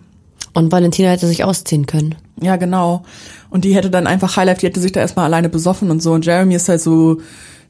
Und 0.55 0.73
Valentina 0.73 1.11
hätte 1.11 1.27
sich 1.27 1.45
ausziehen 1.45 1.87
können. 1.87 2.15
Ja, 2.41 2.57
genau. 2.57 3.03
Und 3.51 3.65
die 3.65 3.75
hätte 3.75 3.91
dann 3.91 4.07
einfach 4.07 4.37
Highlife, 4.37 4.61
die 4.61 4.67
hätte 4.67 4.81
sich 4.81 4.93
da 4.93 5.01
erstmal 5.01 5.27
alleine 5.27 5.49
besoffen 5.49 5.91
und 5.91 6.03
so. 6.03 6.13
Und 6.13 6.25
Jeremy 6.25 6.55
ist 6.55 6.69
halt 6.69 6.81
so, 6.81 7.19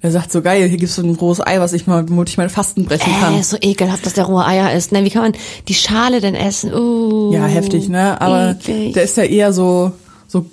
der 0.03 0.13
sagt 0.13 0.31
so, 0.31 0.43
geil, 0.43 0.69
hier 0.69 0.79
gibt's 0.79 0.95
so 0.95 1.03
ein 1.03 1.15
rohes 1.17 1.45
Ei, 1.45 1.59
was 1.59 1.73
ich 1.73 1.87
mal, 1.87 2.09
womit 2.09 2.29
ich 2.29 2.37
meine 2.37 2.51
Fasten 2.51 2.85
brechen 2.85 3.13
kann. 3.21 3.35
Äh, 3.35 3.41
ist 3.41 3.51
so 3.51 3.57
ekelhaft, 3.61 4.07
dass 4.07 4.13
der 4.15 4.25
rohe 4.25 4.45
Eier 4.47 4.73
ist. 4.73 4.93
Ne, 4.93 5.05
wie 5.05 5.11
kann 5.11 5.23
man 5.23 5.33
die 5.67 5.75
Schale 5.75 6.21
denn 6.21 6.35
essen? 6.35 6.73
Uh, 6.73 7.33
Ja, 7.33 7.47
heftig, 7.47 7.89
ne? 7.89 8.21
Aber 8.21 8.51
eklig. 8.53 8.93
der 8.95 9.03
ist 9.03 9.17
ja 9.17 9.25
eher 9.25 9.53
so, 9.53 9.93
so, 10.29 10.47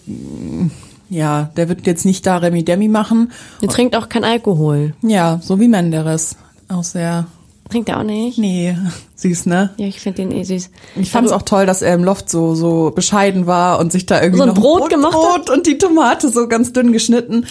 ja, 1.09 1.51
der 1.55 1.69
wird 1.69 1.85
jetzt 1.87 2.05
nicht 2.05 2.25
da 2.25 2.37
Remi 2.37 2.63
Demi 2.63 2.87
machen. 2.87 3.31
Der 3.61 3.69
trinkt 3.69 3.95
auch 3.95 4.09
kein 4.09 4.23
Alkohol. 4.23 4.93
Ja, 5.01 5.39
so 5.41 5.59
wie 5.59 5.67
Menderes. 5.67 6.35
Auch 6.67 6.83
sehr, 6.83 7.27
Trinkt 7.69 7.89
er 7.89 7.99
auch 7.99 8.03
nicht? 8.03 8.37
nee, 8.37 8.77
süß, 9.15 9.47
ne? 9.47 9.71
Ja, 9.77 9.87
ich 9.87 9.99
finde 9.99 10.21
den 10.21 10.31
eh 10.31 10.43
süß. 10.43 10.69
Ich 10.97 11.09
fand 11.09 11.25
es 11.25 11.33
auch 11.33 11.41
toll, 11.41 11.65
dass 11.65 11.81
er 11.81 11.95
im 11.95 12.03
Loft 12.03 12.29
so 12.29 12.53
so 12.53 12.91
bescheiden 12.91 13.47
war 13.47 13.79
und 13.79 13.91
sich 13.91 14.05
da 14.05 14.21
irgendwie 14.21 14.37
So 14.37 14.43
ein 14.43 14.49
noch 14.49 14.55
Brot 14.55 14.89
gemacht 14.89 15.13
Brot 15.13 15.49
und 15.49 15.65
die 15.65 15.77
Tomate 15.77 16.29
so 16.29 16.47
ganz 16.47 16.73
dünn 16.73 16.91
geschnitten. 16.91 17.45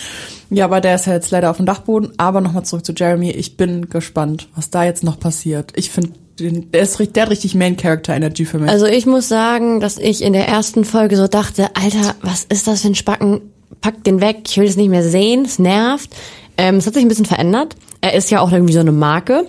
Ja, 0.50 0.66
aber 0.66 0.80
der 0.80 0.94
ist 0.94 1.06
ja 1.06 1.14
jetzt 1.14 1.32
leider 1.32 1.50
auf 1.50 1.56
dem 1.56 1.66
Dachboden. 1.66 2.12
Aber 2.16 2.40
nochmal 2.40 2.64
zurück 2.64 2.84
zu 2.84 2.92
Jeremy. 2.92 3.30
Ich 3.30 3.56
bin 3.56 3.90
gespannt, 3.90 4.48
was 4.54 4.70
da 4.70 4.84
jetzt 4.84 5.02
noch 5.02 5.18
passiert. 5.18 5.72
Ich 5.74 5.90
finde, 5.90 6.12
der 6.38 6.82
ist 6.82 6.98
der 7.14 7.22
hat 7.22 7.30
richtig 7.30 7.54
Main 7.54 7.76
Character 7.76 8.14
Energy 8.14 8.44
für 8.44 8.58
mich. 8.58 8.70
Also 8.70 8.86
ich 8.86 9.06
muss 9.06 9.28
sagen, 9.28 9.80
dass 9.80 9.98
ich 9.98 10.22
in 10.22 10.32
der 10.32 10.48
ersten 10.48 10.84
Folge 10.84 11.16
so 11.16 11.28
dachte, 11.28 11.68
Alter, 11.74 12.14
was 12.22 12.44
ist 12.44 12.66
das 12.66 12.82
für 12.82 12.88
ein 12.88 12.94
Spacken? 12.94 13.40
Pack 13.80 14.04
den 14.04 14.20
weg, 14.20 14.42
ich 14.46 14.56
will 14.56 14.66
das 14.66 14.76
nicht 14.76 14.88
mehr 14.88 15.02
sehen, 15.02 15.44
es 15.44 15.58
nervt. 15.58 16.10
Ähm, 16.56 16.76
es 16.76 16.86
hat 16.86 16.94
sich 16.94 17.04
ein 17.04 17.08
bisschen 17.08 17.26
verändert. 17.26 17.76
Er 18.00 18.14
ist 18.14 18.30
ja 18.30 18.40
auch 18.40 18.52
irgendwie 18.52 18.72
so 18.72 18.80
eine 18.80 18.92
Marke, 18.92 19.46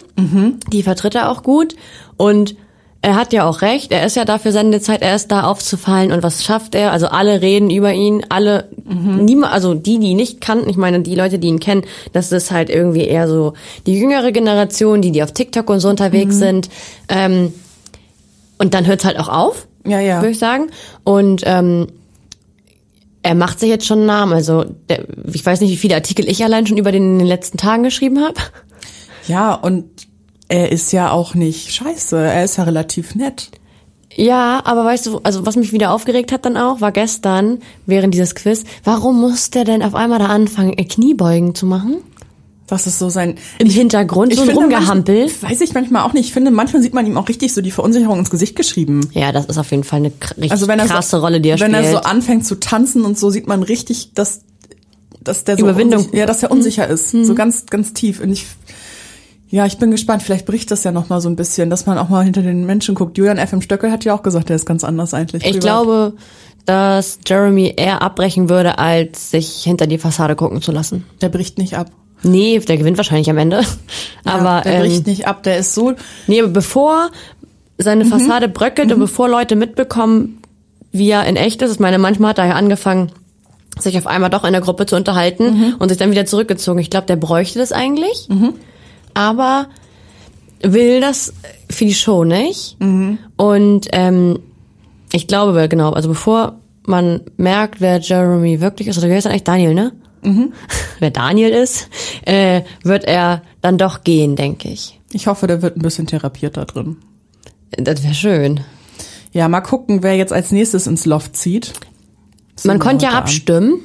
die 0.71 0.83
vertritt 0.83 1.15
er 1.15 1.29
auch 1.29 1.43
gut 1.43 1.75
und 2.17 2.55
er 3.05 3.15
hat 3.15 3.33
ja 3.33 3.47
auch 3.47 3.61
recht, 3.61 3.91
er 3.91 4.03
ist 4.03 4.15
ja 4.15 4.25
dafür 4.25 4.51
seine 4.51 4.81
Zeit, 4.81 5.03
er 5.03 5.15
ist 5.15 5.31
da 5.31 5.43
aufzufallen 5.43 6.11
und 6.11 6.23
was 6.23 6.43
schafft 6.43 6.73
er? 6.73 6.91
Also 6.91 7.05
alle 7.05 7.39
reden 7.39 7.69
über 7.69 7.93
ihn, 7.93 8.25
alle, 8.29 8.67
niemand, 8.83 9.53
also 9.53 9.75
die, 9.75 9.99
die 9.99 10.07
ihn 10.07 10.17
nicht 10.17 10.41
kannten, 10.41 10.67
ich 10.67 10.75
meine, 10.75 11.01
die 11.01 11.13
Leute, 11.13 11.37
die 11.37 11.49
ihn 11.49 11.59
kennen, 11.59 11.83
das 12.13 12.31
ist 12.31 12.49
halt 12.49 12.71
irgendwie 12.71 13.05
eher 13.05 13.27
so 13.27 13.53
die 13.85 13.99
jüngere 13.99 14.31
Generation, 14.31 15.03
die, 15.03 15.11
die 15.11 15.21
auf 15.21 15.33
TikTok 15.33 15.69
und 15.69 15.81
so 15.81 15.89
unterwegs 15.89 16.37
sind. 16.37 16.67
Ähm, 17.07 17.53
und 18.57 18.73
dann 18.73 18.87
hört's 18.87 19.05
halt 19.05 19.19
auch 19.19 19.29
auf, 19.29 19.67
Ja, 19.85 19.99
ja. 19.99 20.21
würde 20.21 20.31
ich 20.31 20.39
sagen. 20.39 20.71
Und 21.03 21.43
ähm, 21.45 21.85
er 23.21 23.35
macht 23.35 23.59
sich 23.59 23.69
jetzt 23.69 23.85
schon 23.85 23.99
einen 23.99 24.07
Namen. 24.07 24.33
Also 24.33 24.65
der, 24.89 25.05
ich 25.31 25.45
weiß 25.45 25.61
nicht, 25.61 25.69
wie 25.69 25.77
viele 25.77 25.93
Artikel 25.93 26.27
ich 26.27 26.43
allein 26.43 26.65
schon 26.65 26.77
über 26.77 26.91
den 26.91 27.03
in 27.03 27.19
den 27.19 27.27
letzten 27.27 27.59
Tagen 27.59 27.83
geschrieben 27.83 28.23
habe. 28.23 28.39
Ja, 29.27 29.53
und 29.53 29.85
er 30.47 30.71
ist 30.71 30.91
ja 30.91 31.11
auch 31.11 31.33
nicht 31.33 31.73
scheiße. 31.73 32.17
Er 32.17 32.43
ist 32.43 32.57
ja 32.57 32.63
relativ 32.63 33.15
nett. 33.15 33.51
Ja, 34.15 34.61
aber 34.63 34.85
weißt 34.85 35.07
du, 35.07 35.19
also 35.23 35.45
was 35.45 35.55
mich 35.57 35.73
wieder 35.73 35.91
aufgeregt 35.91 36.31
hat 36.31 36.45
dann 36.45 36.55
auch, 36.55 36.79
war 36.79 36.91
gestern 36.93 37.59
während 37.85 38.13
dieses 38.13 38.33
Quiz, 38.33 38.63
warum 38.83 39.19
muss 39.19 39.49
der 39.49 39.65
denn 39.65 39.83
auf 39.83 39.93
einmal 39.93 40.19
da 40.19 40.27
anfangen, 40.27 40.77
äh, 40.77 40.85
Kniebeugen 40.85 41.53
zu 41.53 41.65
machen? 41.65 41.97
Das 42.67 42.87
ist 42.87 42.97
so 42.97 43.09
sein. 43.09 43.35
Im 43.59 43.69
Hintergrund 43.69 44.33
so 44.33 44.41
ein 44.41 44.49
Rumgehampel. 44.49 45.25
Manch, 45.25 45.43
weiß 45.43 45.61
ich 45.61 45.73
manchmal 45.73 46.03
auch 46.03 46.13
nicht. 46.13 46.25
Ich 46.27 46.33
finde, 46.33 46.49
manchmal 46.49 46.81
sieht 46.81 46.95
man 46.95 47.05
ihm 47.05 47.17
auch 47.17 47.27
richtig 47.29 47.53
so 47.53 47.61
die 47.61 47.69
Verunsicherung 47.69 48.17
ins 48.17 48.31
Gesicht 48.31 48.55
geschrieben. 48.55 49.07
Ja, 49.13 49.31
das 49.31 49.45
ist 49.45 49.57
auf 49.59 49.69
jeden 49.69 49.83
Fall 49.83 49.99
eine 49.99 50.11
richtig 50.31 50.51
Also 50.51 50.67
wenn 50.67 50.79
er 50.79 50.87
krasse 50.87 51.17
so, 51.17 51.21
Rolle, 51.21 51.41
die 51.41 51.49
er 51.49 51.59
wenn 51.59 51.73
spielt. 51.73 51.85
er 51.85 51.91
so 51.91 51.97
anfängt 51.99 52.45
zu 52.45 52.59
tanzen 52.59 53.03
und 53.03 53.19
so 53.19 53.29
sieht 53.29 53.47
man 53.47 53.61
richtig, 53.61 54.13
dass 54.13 54.41
dass 55.21 55.43
der 55.43 55.57
so 55.57 55.63
Überwindung. 55.63 56.07
ja, 56.13 56.25
dass 56.25 56.41
er 56.41 56.51
unsicher 56.51 56.87
ist, 56.87 57.11
so 57.11 57.35
ganz 57.35 57.65
ganz 57.67 57.93
tief. 57.93 58.19
Und 58.19 58.31
ich 58.31 58.45
ja, 59.55 59.65
ich 59.65 59.77
bin 59.77 59.89
gespannt. 59.89 60.21
Vielleicht 60.21 60.45
bricht 60.45 60.69
das 60.69 60.83
ja 60.83 60.91
noch 60.91 61.07
mal 61.07 61.21
so 61.21 61.29
ein 61.29 61.37
bisschen, 61.37 61.69
dass 61.69 61.85
man 61.85 61.97
auch 61.97 62.09
mal 62.09 62.23
hinter 62.25 62.41
den 62.41 62.65
Menschen 62.65 62.93
guckt. 62.93 63.17
Julian 63.17 63.37
F. 63.37 63.53
M. 63.53 63.61
Stöckel 63.61 63.89
hat 63.89 64.03
ja 64.03 64.13
auch 64.13 64.21
gesagt, 64.21 64.49
der 64.49 64.57
ist 64.57 64.65
ganz 64.65 64.83
anders 64.83 65.13
eigentlich. 65.13 65.43
ich 65.45 65.51
privat. 65.51 65.61
glaube, 65.61 66.13
dass 66.65 67.19
Jeremy 67.25 67.73
eher 67.77 68.01
abbrechen 68.01 68.49
würde, 68.49 68.77
als 68.79 69.31
sich 69.31 69.63
hinter 69.63 69.87
die 69.87 69.97
Fassade 69.97 70.35
gucken 70.35 70.61
zu 70.61 70.71
lassen. 70.73 71.05
der 71.21 71.29
bricht 71.29 71.57
nicht 71.57 71.77
ab. 71.77 71.89
Nee, 72.23 72.59
der 72.59 72.77
gewinnt 72.77 72.97
wahrscheinlich 72.97 73.29
am 73.29 73.37
Ende. 73.37 73.61
ja, 74.25 74.33
Aber 74.33 74.61
der 74.61 74.73
ähm, 74.75 74.81
bricht 74.81 75.07
nicht 75.07 75.27
ab. 75.27 75.43
Der 75.43 75.57
ist 75.57 75.73
so 75.73 75.93
Nee, 76.27 76.41
aber 76.41 76.49
bevor 76.49 77.09
seine 77.77 78.03
Mhm. 78.03 78.09
Fassade 78.09 78.49
bröckelt 78.49 78.91
und 78.91 78.99
bevor 78.99 79.29
Leute 79.29 79.55
mitbekommen, 79.55 80.39
wie 80.91 81.09
er 81.11 81.25
in 81.27 81.35
echt 81.37 81.61
ist, 81.61 81.71
ich 81.73 81.79
meine, 81.79 81.97
manchmal 81.97 82.31
hat 82.31 82.39
er 82.39 82.47
ja 82.47 82.53
angefangen, 82.55 83.11
sich 83.79 83.97
auf 83.97 84.07
einmal 84.07 84.29
doch 84.29 84.43
in 84.43 84.53
der 84.53 84.61
Gruppe 84.61 84.85
zu 84.85 84.95
unterhalten 84.95 85.45
Mhm. 85.59 85.75
und 85.79 85.89
sich 85.89 85.97
dann 85.97 86.11
wieder 86.11 86.25
zurückgezogen. 86.25 86.79
Ich 86.79 86.89
glaube, 86.89 87.05
der 87.07 87.15
bräuchte 87.17 87.59
das 87.59 87.71
eigentlich, 87.71 88.27
aber 89.15 89.67
will 90.61 91.01
das 91.01 91.33
für 91.69 91.85
die 91.85 91.95
Show 91.95 92.23
nicht. 92.23 92.77
Mhm. 92.79 93.17
Und 93.35 93.87
ähm, 93.91 94.39
ich 95.11 95.27
glaube, 95.27 95.67
genau, 95.67 95.91
also 95.91 96.09
bevor 96.09 96.59
man 96.85 97.21
merkt, 97.37 97.81
wer 97.81 97.99
Jeremy 97.99 98.61
wirklich 98.61 98.87
ist, 98.87 98.97
oder 98.99 99.09
wer 99.09 99.17
ist 99.17 99.25
eigentlich 99.25 99.43
Daniel, 99.43 99.73
ne? 99.73 99.93
Mhm. 100.21 100.53
wer 100.99 101.11
Daniel 101.11 101.49
ist, 101.49 101.89
äh, 102.25 102.61
wird 102.83 103.05
er 103.05 103.41
dann 103.61 103.77
doch 103.77 104.03
gehen, 104.03 104.35
denke 104.35 104.69
ich. 104.69 104.99
Ich 105.11 105.27
hoffe, 105.27 105.47
der 105.47 105.61
wird 105.61 105.77
ein 105.77 105.81
bisschen 105.81 106.07
therapiert 106.07 106.57
da 106.57 106.65
drin. 106.65 106.97
Das 107.71 108.03
wäre 108.03 108.13
schön. 108.13 108.61
Ja, 109.31 109.47
mal 109.47 109.61
gucken, 109.61 110.03
wer 110.03 110.15
jetzt 110.15 110.31
als 110.31 110.51
nächstes 110.51 110.87
ins 110.87 111.05
Loft 111.05 111.35
zieht. 111.35 111.73
Das 112.55 112.65
Man 112.65 112.79
konnte 112.79 113.05
ja 113.05 113.11
abstimmen. 113.11 113.81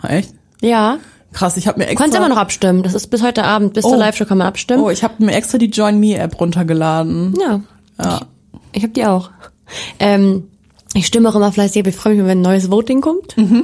Abend. 0.00 0.12
Echt? 0.12 0.34
Ja. 0.60 0.98
Krass, 1.32 1.56
ich 1.56 1.66
habe 1.68 1.78
mir 1.78 1.84
Du 1.84 1.90
extra 1.92 2.04
kannst 2.04 2.16
immer 2.16 2.28
noch 2.28 2.36
abstimmen. 2.36 2.82
Das 2.82 2.94
ist 2.94 3.06
bis 3.08 3.22
heute 3.22 3.44
Abend, 3.44 3.74
bis 3.74 3.84
Oh. 3.84 3.90
zur 3.90 3.98
Live-Show 3.98 4.24
kann 4.24 4.38
man 4.38 4.46
abstimmen. 4.48 4.82
Oh, 4.82 4.90
ich 4.90 5.04
habe 5.04 5.22
mir 5.24 5.32
extra 5.34 5.58
die 5.58 5.66
Join 5.70 6.00
Me 6.00 6.16
App 6.16 6.40
runtergeladen. 6.40 7.34
Ja. 7.40 7.60
Ja. 8.02 8.20
Ich, 8.72 8.78
ich 8.78 8.82
habe 8.82 8.92
die 8.92 9.04
auch. 9.06 9.30
Ähm, 10.00 10.48
ich 10.94 11.06
stimme 11.06 11.28
auch 11.28 11.36
immer 11.36 11.52
fleißig, 11.52 11.82
aber 11.82 11.90
ich 11.90 11.96
freue 11.96 12.14
mich, 12.16 12.24
wenn 12.26 12.38
ein 12.38 12.42
neues 12.42 12.70
Voting 12.70 13.00
kommt. 13.00 13.36
Ähm, 13.38 13.54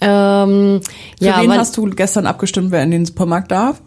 Mhm. 0.00 0.80
Für 1.18 1.24
ja, 1.24 1.40
wen 1.40 1.52
hast 1.52 1.76
du 1.76 1.88
gestern 1.90 2.26
abgestimmt, 2.26 2.70
wer 2.72 2.82
in 2.82 2.90
den 2.90 3.06
Supermarkt 3.06 3.50
darf? 3.52 3.80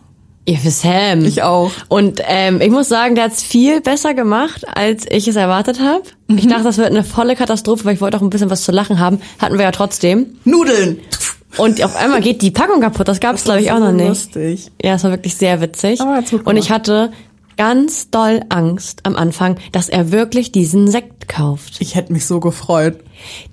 ja, 0.49 0.57
für 0.57 0.71
Sam. 0.71 1.25
Ich 1.25 1.43
auch. 1.43 1.71
Und 1.89 2.21
ähm, 2.25 2.61
ich 2.61 2.71
muss 2.71 2.87
sagen, 2.87 3.15
der 3.15 3.25
hat's 3.25 3.43
viel 3.43 3.81
besser 3.81 4.13
gemacht, 4.13 4.65
als 4.75 5.05
ich 5.11 5.27
es 5.27 5.35
erwartet 5.35 5.81
habe. 5.81 6.03
Mhm. 6.29 6.37
Ich 6.37 6.47
dachte, 6.47 6.63
das 6.63 6.77
wird 6.77 6.87
eine 6.89 7.03
volle 7.03 7.35
Katastrophe, 7.35 7.83
weil 7.83 7.95
ich 7.95 8.01
wollte 8.01 8.15
auch 8.15 8.21
ein 8.21 8.29
bisschen 8.29 8.49
was 8.49 8.63
zu 8.63 8.71
lachen 8.71 8.99
haben. 9.01 9.19
Hatten 9.39 9.55
wir 9.57 9.65
ja 9.65 9.71
trotzdem. 9.71 10.37
Nudeln. 10.45 10.99
Und 11.57 11.83
auf 11.83 11.95
einmal 11.95 12.21
geht 12.21 12.41
die 12.41 12.51
Packung 12.51 12.81
kaputt. 12.81 13.07
Das 13.07 13.19
gab's 13.19 13.43
glaube 13.43 13.61
ich 13.61 13.71
auch 13.71 13.77
so 13.77 13.83
noch 13.85 13.91
nicht. 13.91 14.07
Lustig. 14.07 14.71
Ja, 14.83 14.95
es 14.95 15.03
war 15.03 15.11
wirklich 15.11 15.35
sehr 15.35 15.59
witzig. 15.61 15.99
Aber 16.01 16.23
Und 16.45 16.57
ich 16.57 16.71
hatte 16.71 17.11
ganz 17.57 18.09
doll 18.11 18.41
Angst 18.49 18.99
am 19.03 19.15
Anfang, 19.15 19.57
dass 19.71 19.89
er 19.89 20.11
wirklich 20.11 20.51
diesen 20.51 20.89
Sekt 20.89 21.27
kauft. 21.27 21.77
Ich 21.79 21.95
hätte 21.95 22.13
mich 22.13 22.25
so 22.25 22.39
gefreut. 22.39 22.99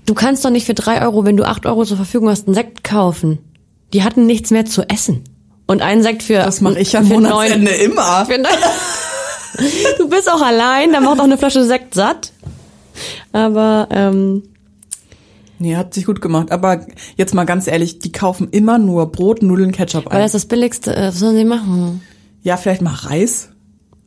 Du 0.05 0.13
kannst 0.15 0.45
doch 0.45 0.51
nicht 0.51 0.67
für 0.67 0.75
drei 0.75 1.01
Euro, 1.03 1.25
wenn 1.25 1.37
du 1.39 1.45
acht 1.45 1.65
Euro 1.65 1.85
zur 1.85 1.97
Verfügung 1.97 2.29
hast, 2.29 2.47
einen 2.47 2.55
Sekt 2.55 2.85
kaufen. 2.85 3.39
Die 3.95 4.03
hatten 4.03 4.27
nichts 4.27 4.51
mehr 4.51 4.67
zu 4.67 4.83
essen. 4.89 5.25
Und 5.67 5.81
einen 5.81 6.03
Sekt 6.03 6.23
für 6.23 6.35
Das 6.35 6.61
mache 6.61 6.79
ich 6.79 6.95
am 6.97 7.07
für 7.07 7.15
Monatsende 7.15 7.71
neun- 7.73 7.81
immer. 7.81 8.27
für 8.29 8.37
neun- 8.39 8.53
Du 9.99 10.09
bist 10.09 10.31
auch 10.31 10.43
allein, 10.43 10.93
da 10.93 11.01
macht 11.01 11.21
auch 11.21 11.25
eine 11.25 11.39
Flasche 11.39 11.65
Sekt 11.65 11.95
satt. 11.95 12.33
Aber 13.33 13.89
ähm, 13.91 14.43
Nee, 15.59 15.77
hat 15.77 15.95
sich 15.95 16.07
gut 16.07 16.21
gemacht. 16.21 16.51
Aber 16.51 16.85
jetzt 17.17 17.35
mal 17.35 17.45
ganz 17.45 17.67
ehrlich, 17.67 17.99
die 18.01 18.13
kaufen 18.13 18.49
immer 18.51 18.79
nur 18.79 19.11
Brot, 19.13 19.43
Nudeln, 19.43 19.73
Ketchup 19.73 20.07
weil 20.07 20.17
ein. 20.17 20.23
das 20.23 20.33
das 20.33 20.47
Billigste 20.47 20.91
ist, 20.91 20.99
was 20.99 21.19
sollen 21.19 21.37
sie 21.37 21.45
machen? 21.45 22.03
Ja, 22.43 22.57
vielleicht 22.57 22.83
mal 22.83 22.95
Reis. 22.95 23.51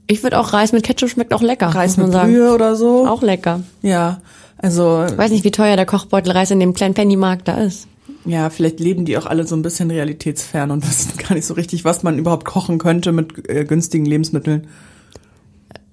Ich 0.08 0.24
würde 0.24 0.40
auch 0.40 0.54
Reis 0.54 0.72
mit 0.72 0.84
Ketchup 0.84 1.10
schmeckt 1.10 1.34
auch 1.34 1.42
lecker, 1.42 1.68
Reis 1.68 1.92
muss 1.92 1.98
man 1.98 2.06
mit 2.08 2.14
sagen. 2.14 2.32
Brühe 2.34 2.54
oder 2.54 2.76
so. 2.76 3.08
Auch 3.08 3.22
lecker. 3.22 3.62
Ja, 3.82 4.22
also 4.58 5.06
Ich 5.10 5.18
weiß 5.18 5.32
nicht, 5.32 5.44
wie 5.44 5.52
teuer 5.52 5.76
der 5.76 5.86
Kochbeutel 5.86 6.32
Reis 6.32 6.52
in 6.52 6.60
dem 6.60 6.74
kleinen 6.74 6.94
Pennymarkt 6.94 7.48
da 7.48 7.58
ist. 7.58 7.88
ja, 8.26 8.50
vielleicht 8.50 8.80
leben 8.80 9.06
die 9.06 9.18
auch 9.18 9.26
alle 9.26 9.46
so 9.48 9.56
ein 9.56 9.62
bisschen 9.62 9.90
realitätsfern 9.92 10.72
und 10.72 10.88
wissen 10.88 11.18
gar 11.18 11.34
nicht 11.34 11.46
so 11.46 11.54
richtig, 11.56 11.86
was 11.86 12.04
man 12.04 12.20
überhaupt 12.20 12.46
kochen 12.46 12.78
könnte 12.78 13.12
mit 13.12 13.50
äh, 13.50 13.66
günstigen 13.66 14.06
Lebensmitteln. 14.06 14.68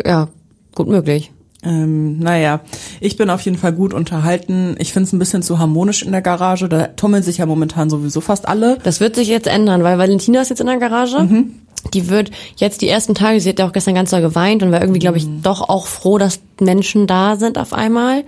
Ja, 0.05 0.29
gut 0.75 0.89
möglich. 0.89 1.33
Ähm, 1.65 2.19
naja, 2.19 2.61
ich 3.01 3.17
bin 3.17 3.31
auf 3.31 3.41
jeden 3.41 3.57
Fall 3.57 3.73
gut 3.73 3.95
unterhalten. 3.95 4.75
Ich 4.79 4.93
finde 4.93 5.07
es 5.07 5.13
ein 5.13 5.19
bisschen 5.19 5.43
zu 5.43 5.59
harmonisch 5.59 6.03
in 6.03 6.13
der 6.13 6.21
Garage. 6.23 6.69
Da 6.69 6.89
tummeln 6.89 7.23
sich 7.23 7.39
ja 7.39 7.47
momentan 7.47 7.89
sowieso 7.91 8.21
fast 8.21 8.47
alle. 8.49 8.79
Das 8.83 9.01
wird 9.01 9.17
sich 9.17 9.29
jetzt 9.29 9.47
ändern, 9.47 9.83
weil 9.83 9.97
Valentina 9.99 10.41
ist 10.43 10.51
jetzt 10.51 10.61
in 10.61 10.67
der 10.67 10.79
Garage. 10.79 11.21
Mhm. 11.21 11.55
Die 11.93 12.09
wird 12.09 12.31
jetzt 12.57 12.81
die 12.83 12.89
ersten 12.89 13.15
Tage, 13.15 13.41
sie 13.41 13.49
hat 13.51 13.59
ja 13.59 13.67
auch 13.69 13.73
gestern 13.73 13.95
ganz 13.95 14.11
doll 14.11 14.23
geweint 14.23 14.63
und 14.63 14.73
war 14.73 14.81
irgendwie, 14.81 15.01
glaube 15.01 15.19
ich, 15.19 15.27
Mhm. 15.27 15.43
doch 15.43 15.69
auch 15.69 15.87
froh, 15.87 16.19
dass 16.19 16.41
Menschen 16.61 17.07
da 17.07 17.37
sind 17.37 17.59
auf 17.59 17.73
einmal, 17.75 18.25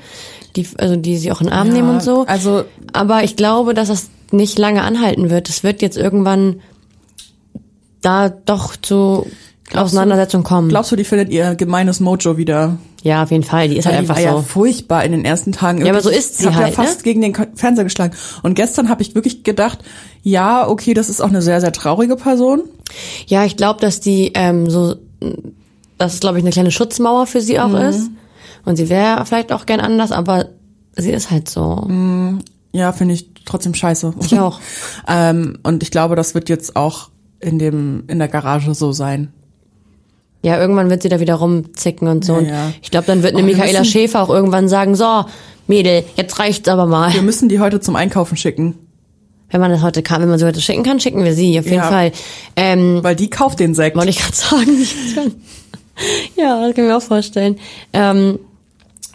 die, 0.56 0.66
also 0.78 0.96
die 0.96 1.16
sie 1.16 1.32
auch 1.32 1.40
in 1.40 1.46
den 1.48 1.52
Arm 1.54 1.68
Ja, 1.68 1.74
nehmen 1.74 1.88
und 1.90 2.02
so. 2.02 2.24
also- 2.26 2.64
aber 2.92 3.22
ich 3.24 3.36
glaube, 3.36 3.72
dass 3.74 3.88
das 3.88 4.08
nicht 4.30 4.58
lange 4.58 4.82
anhalten 4.82 5.30
wird. 5.30 5.48
Es 5.48 5.62
wird 5.62 5.80
jetzt 5.82 5.96
irgendwann 5.96 6.60
da 8.02 8.28
doch 8.28 8.76
zu 8.76 9.26
Auseinandersetzungen 9.74 10.44
kommen. 10.44 10.68
Glaubst 10.68 10.92
du, 10.92 10.96
die 10.96 11.04
findet 11.04 11.30
ihr 11.30 11.54
gemeines 11.54 11.98
Mojo 12.00 12.36
wieder? 12.36 12.76
Ja, 13.06 13.22
auf 13.22 13.30
jeden 13.30 13.44
Fall. 13.44 13.68
Die 13.68 13.76
ist 13.76 13.86
halt 13.86 13.94
die 13.94 13.98
einfach 14.00 14.16
war 14.16 14.22
ja 14.22 14.32
so. 14.32 14.42
furchtbar 14.42 15.04
in 15.04 15.12
den 15.12 15.24
ersten 15.24 15.52
Tagen. 15.52 15.86
Ja, 15.86 15.92
aber 15.92 16.00
so 16.00 16.10
ist 16.10 16.38
sie 16.38 16.48
ich 16.48 16.54
halt, 16.54 16.74
ja 16.76 16.82
fast 16.82 16.98
ne? 16.98 17.02
gegen 17.04 17.20
den 17.20 17.34
Fernseher 17.54 17.84
geschlagen. 17.84 18.16
Und 18.42 18.54
gestern 18.54 18.88
habe 18.88 19.00
ich 19.02 19.14
wirklich 19.14 19.44
gedacht, 19.44 19.78
ja, 20.24 20.66
okay, 20.68 20.92
das 20.92 21.08
ist 21.08 21.20
auch 21.20 21.28
eine 21.28 21.40
sehr, 21.40 21.60
sehr 21.60 21.70
traurige 21.72 22.16
Person. 22.16 22.62
Ja, 23.28 23.44
ich 23.44 23.56
glaube, 23.56 23.80
dass 23.80 24.00
die 24.00 24.32
ähm, 24.34 24.68
so, 24.68 24.96
dass 25.98 26.14
es 26.14 26.20
glaube 26.20 26.38
ich 26.38 26.44
eine 26.44 26.50
kleine 26.50 26.72
Schutzmauer 26.72 27.26
für 27.26 27.40
sie 27.40 27.60
auch 27.60 27.68
Mhm. 27.68 27.76
ist. 27.76 28.10
Und 28.64 28.74
sie 28.74 28.88
wäre 28.88 29.24
vielleicht 29.24 29.52
auch 29.52 29.66
gern 29.66 29.78
anders, 29.78 30.10
aber 30.10 30.46
sie 30.96 31.12
ist 31.12 31.30
halt 31.30 31.48
so. 31.48 31.86
Ja, 32.72 32.90
finde 32.90 33.14
ich 33.14 33.30
trotzdem 33.44 33.72
scheiße. 33.74 34.14
Ich 34.20 34.36
auch. 34.40 34.58
ähm, 35.08 35.60
und 35.62 35.84
ich 35.84 35.92
glaube, 35.92 36.16
das 36.16 36.34
wird 36.34 36.48
jetzt 36.48 36.74
auch 36.74 37.10
in 37.38 37.60
dem 37.60 38.02
in 38.08 38.18
der 38.18 38.26
Garage 38.26 38.74
so 38.74 38.90
sein. 38.90 39.32
Ja, 40.46 40.60
irgendwann 40.60 40.90
wird 40.90 41.02
sie 41.02 41.08
da 41.08 41.18
wieder 41.18 41.34
rumzicken 41.34 42.06
und 42.06 42.24
so. 42.24 42.34
Ja, 42.34 42.38
Und 42.38 42.46
ja. 42.48 42.72
Ich 42.80 42.92
glaube, 42.92 43.06
dann 43.08 43.24
wird 43.24 43.34
eine 43.34 43.42
Oh, 43.42 43.46
Michaela 43.46 43.80
müssen- 43.80 43.90
Schäfer 43.90 44.22
auch 44.22 44.30
irgendwann 44.30 44.68
sagen, 44.68 44.94
so, 44.94 45.24
Mädel, 45.66 46.04
jetzt 46.14 46.38
reicht's 46.38 46.68
aber 46.68 46.86
mal. 46.86 47.12
Wir 47.12 47.22
müssen 47.22 47.48
die 47.48 47.58
heute 47.58 47.80
zum 47.80 47.96
Einkaufen 47.96 48.36
schicken, 48.36 48.76
Wenn 49.50 49.60
man 49.60 49.72
das 49.72 49.82
heute 49.82 50.02
kann, 50.02 50.22
wenn 50.22 50.28
man 50.28 50.38
sie 50.38 50.44
heute 50.46 50.60
schicken 50.60 50.84
kann, 50.84 51.00
schicken 51.00 51.24
wir 51.24 51.32
sie, 51.34 51.58
auf 51.58 51.64
jeden 51.64 51.78
Ja. 51.78 51.88
Fall. 51.88 52.12
Ähm, 52.54 53.00
weil 53.02 53.16
die 53.16 53.28
kauft 53.28 53.58
den 53.58 53.74
Sekt. 53.74 53.96
wollte 53.96 54.10
ich 54.10 54.18
gerade 54.18 54.34
sagen. 54.36 54.86
ja, 56.36 56.60
das 56.66 56.74
kann 56.74 56.84
ich 56.84 56.90
mir 56.90 56.96
auch 56.96 57.02
vorstellen. 57.02 57.56
Ähm, 57.92 58.38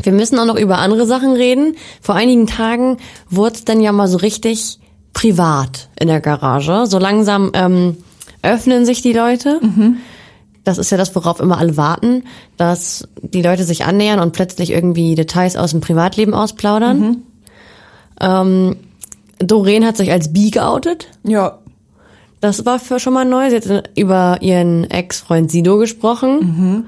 wir 0.04 0.12
müssen 0.12 0.38
auch 0.40 0.46
noch 0.46 0.58
über 0.58 0.80
andere 0.80 1.06
Sachen 1.06 1.34
reden. 1.34 1.76
Vor 2.02 2.16
einigen 2.16 2.48
Tagen 2.48 2.98
wurde 3.30 3.56
es 3.56 3.66
dann 3.66 3.80
ja 3.82 3.92
mal 3.94 4.08
so 4.08 4.18
richtig 4.18 4.80
privat 5.14 5.90
in 6.00 6.08
der 6.08 6.20
Garage. 6.22 6.86
So 6.88 6.98
langsam 7.00 7.52
ähm, 7.54 7.98
öffnen 8.42 8.86
sich 8.86 9.02
die 9.02 9.14
Leute. 9.14 9.60
Das 10.64 10.78
ist 10.78 10.92
ja 10.92 10.98
das, 10.98 11.16
worauf 11.16 11.40
immer 11.40 11.58
alle 11.58 11.76
warten, 11.78 12.24
dass 12.58 13.08
die 13.22 13.42
Leute 13.42 13.64
sich 13.64 13.84
annähern 13.86 14.20
und 14.20 14.32
plötzlich 14.32 14.70
irgendwie 14.72 15.16
Details 15.16 15.56
aus 15.56 15.72
dem 15.72 15.82
Privatleben 15.82 16.34
ausplaudern. 16.36 17.24
Ähm, 18.20 18.76
Doreen 19.40 19.86
hat 19.86 19.98
sich 19.98 20.12
als 20.12 20.32
bi 20.34 20.52
geoutet. 20.52 21.08
ja, 21.24 21.58
Das 22.42 22.66
war 22.66 22.80
für 22.80 23.00
schon 23.00 23.14
mal 23.14 23.26
neu. 23.26 23.50
Sie 23.50 23.56
hat 23.56 23.90
über 23.98 24.38
ihren 24.42 24.84
Ex-Freund 24.90 25.50
Sido 25.52 25.78
gesprochen. 25.78 26.86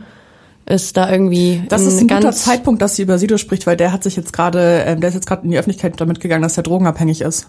Ist 0.65 0.95
da 0.95 1.11
irgendwie 1.11 1.57
Mhm. 1.63 1.67
das 1.67 1.81
ist 1.85 1.99
ein 1.99 2.07
guter 2.07 2.31
Zeitpunkt, 2.31 2.81
dass 2.81 2.95
sie 2.95 3.01
über 3.01 3.17
Sido 3.17 3.37
spricht, 3.37 3.67
weil 3.67 3.75
der 3.75 3.91
hat 3.91 4.03
sich 4.03 4.15
jetzt 4.15 4.31
gerade, 4.33 4.83
ähm, 4.85 5.01
der 5.01 5.09
ist 5.09 5.15
jetzt 5.15 5.27
gerade 5.27 5.43
in 5.43 5.51
die 5.51 5.57
Öffentlichkeit 5.57 5.99
damit 5.99 6.19
gegangen, 6.21 6.41
dass 6.43 6.55
er 6.57 6.63
drogenabhängig 6.63 7.21
ist. 7.21 7.47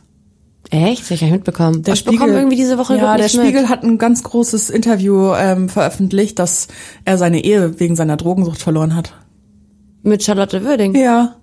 Echt? 0.71 1.03
Das 1.03 1.07
hab 1.07 1.11
ich 1.13 1.21
gar 1.21 1.27
nicht 1.27 1.37
mitbekommen. 1.37 1.83
Der 1.83 1.95
ich 1.95 2.05
bekomme 2.05 2.33
irgendwie 2.35 2.57
diese 2.57 2.79
Woche 2.79 2.95
ja, 2.95 3.01
überhaupt 3.01 3.21
der 3.21 3.29
Spiegel 3.29 3.63
mit. 3.63 3.69
hat 3.71 3.83
ein 3.83 3.99
ganz 3.99 4.23
großes 4.23 4.71
Interview 4.71 5.33
ähm, 5.35 5.69
veröffentlicht, 5.69 6.39
dass 6.39 6.69
er 7.05 7.19
seine 7.19 7.45
Ehe 7.45 7.79
wegen 7.81 7.97
seiner 7.97 8.17
Drogensucht 8.17 8.61
verloren 8.63 8.95
hat. 8.97 9.13
mit 10.03 10.23
Charlotte 10.23 10.65
Würding. 10.65 10.95
Ja, 10.97 11.37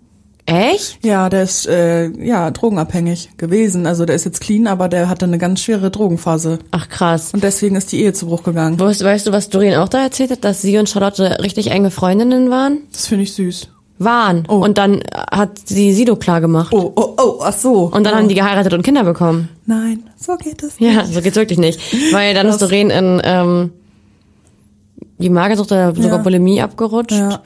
Echt? 0.48 0.98
ja, 1.04 1.30
der 1.30 1.44
ist 1.44 1.68
äh, 1.68 2.08
ja 2.10 2.50
drogenabhängig 2.52 3.38
gewesen. 3.38 3.86
Also 3.86 4.06
der 4.06 4.16
ist 4.16 4.26
jetzt 4.26 4.42
clean, 4.42 4.68
aber 4.68 4.90
der 4.90 5.08
hatte 5.08 5.26
eine 5.26 5.38
ganz 5.38 5.62
schwere 5.62 5.92
Drogenphase 5.92 6.60
Ach 6.72 6.90
krass. 6.90 7.32
und 7.34 7.44
deswegen 7.44 7.76
ist 7.76 7.92
die 7.92 8.02
Ehe 8.02 8.14
zu 8.14 8.26
Bruch 8.26 8.44
gegangen. 8.44 8.80
Weißt, 8.80 9.04
weißt 9.04 9.28
du, 9.28 9.32
was 9.32 9.50
Doreen 9.50 9.76
auch 9.76 9.88
da 9.90 10.02
erzählt 10.04 10.32
hat, 10.32 10.44
dass 10.44 10.62
sie 10.62 10.78
und 10.78 10.90
Charlotte 10.90 11.38
richtig 11.44 11.70
enge 11.72 11.92
Freundinnen 11.92 12.50
waren? 12.50 12.80
Das 12.92 13.08
finde 13.08 13.24
ich 13.24 13.34
süß. 13.34 13.70
Waren. 14.04 14.44
Oh. 14.48 14.56
Und 14.56 14.78
dann 14.78 15.02
hat 15.32 15.60
sie 15.66 15.94
Sido 15.94 16.16
klar 16.16 16.42
gemacht. 16.42 16.74
Oh, 16.74 16.92
oh, 16.96 17.16
oh, 17.18 17.40
ach 17.44 17.54
so. 17.54 17.84
Und 17.94 18.04
dann 18.06 18.14
oh. 18.14 18.18
haben 18.18 18.28
die 18.28 18.36
geheiratet 18.36 18.74
und 18.74 18.84
Kinder 18.84 19.04
bekommen. 19.04 19.50
Nein, 19.66 20.04
so 20.18 20.36
geht 20.38 20.64
es. 20.64 20.80
Ja, 20.80 21.06
so 21.06 21.22
geht's 21.22 21.36
wirklich 21.38 21.60
nicht. 21.60 21.80
Weil 22.14 22.34
dann 22.34 22.48
ist 22.48 22.60
Krass. 22.60 22.70
Doreen 22.70 22.90
in 22.90 23.22
ähm, 23.24 23.72
die 25.18 25.30
Magersucht 25.30 25.72
oder 25.72 25.94
sogar 25.96 26.18
Ja. 26.18 26.24
Bulimie 26.24 26.62
abgerutscht 26.62 27.12
Ja. 27.18 27.42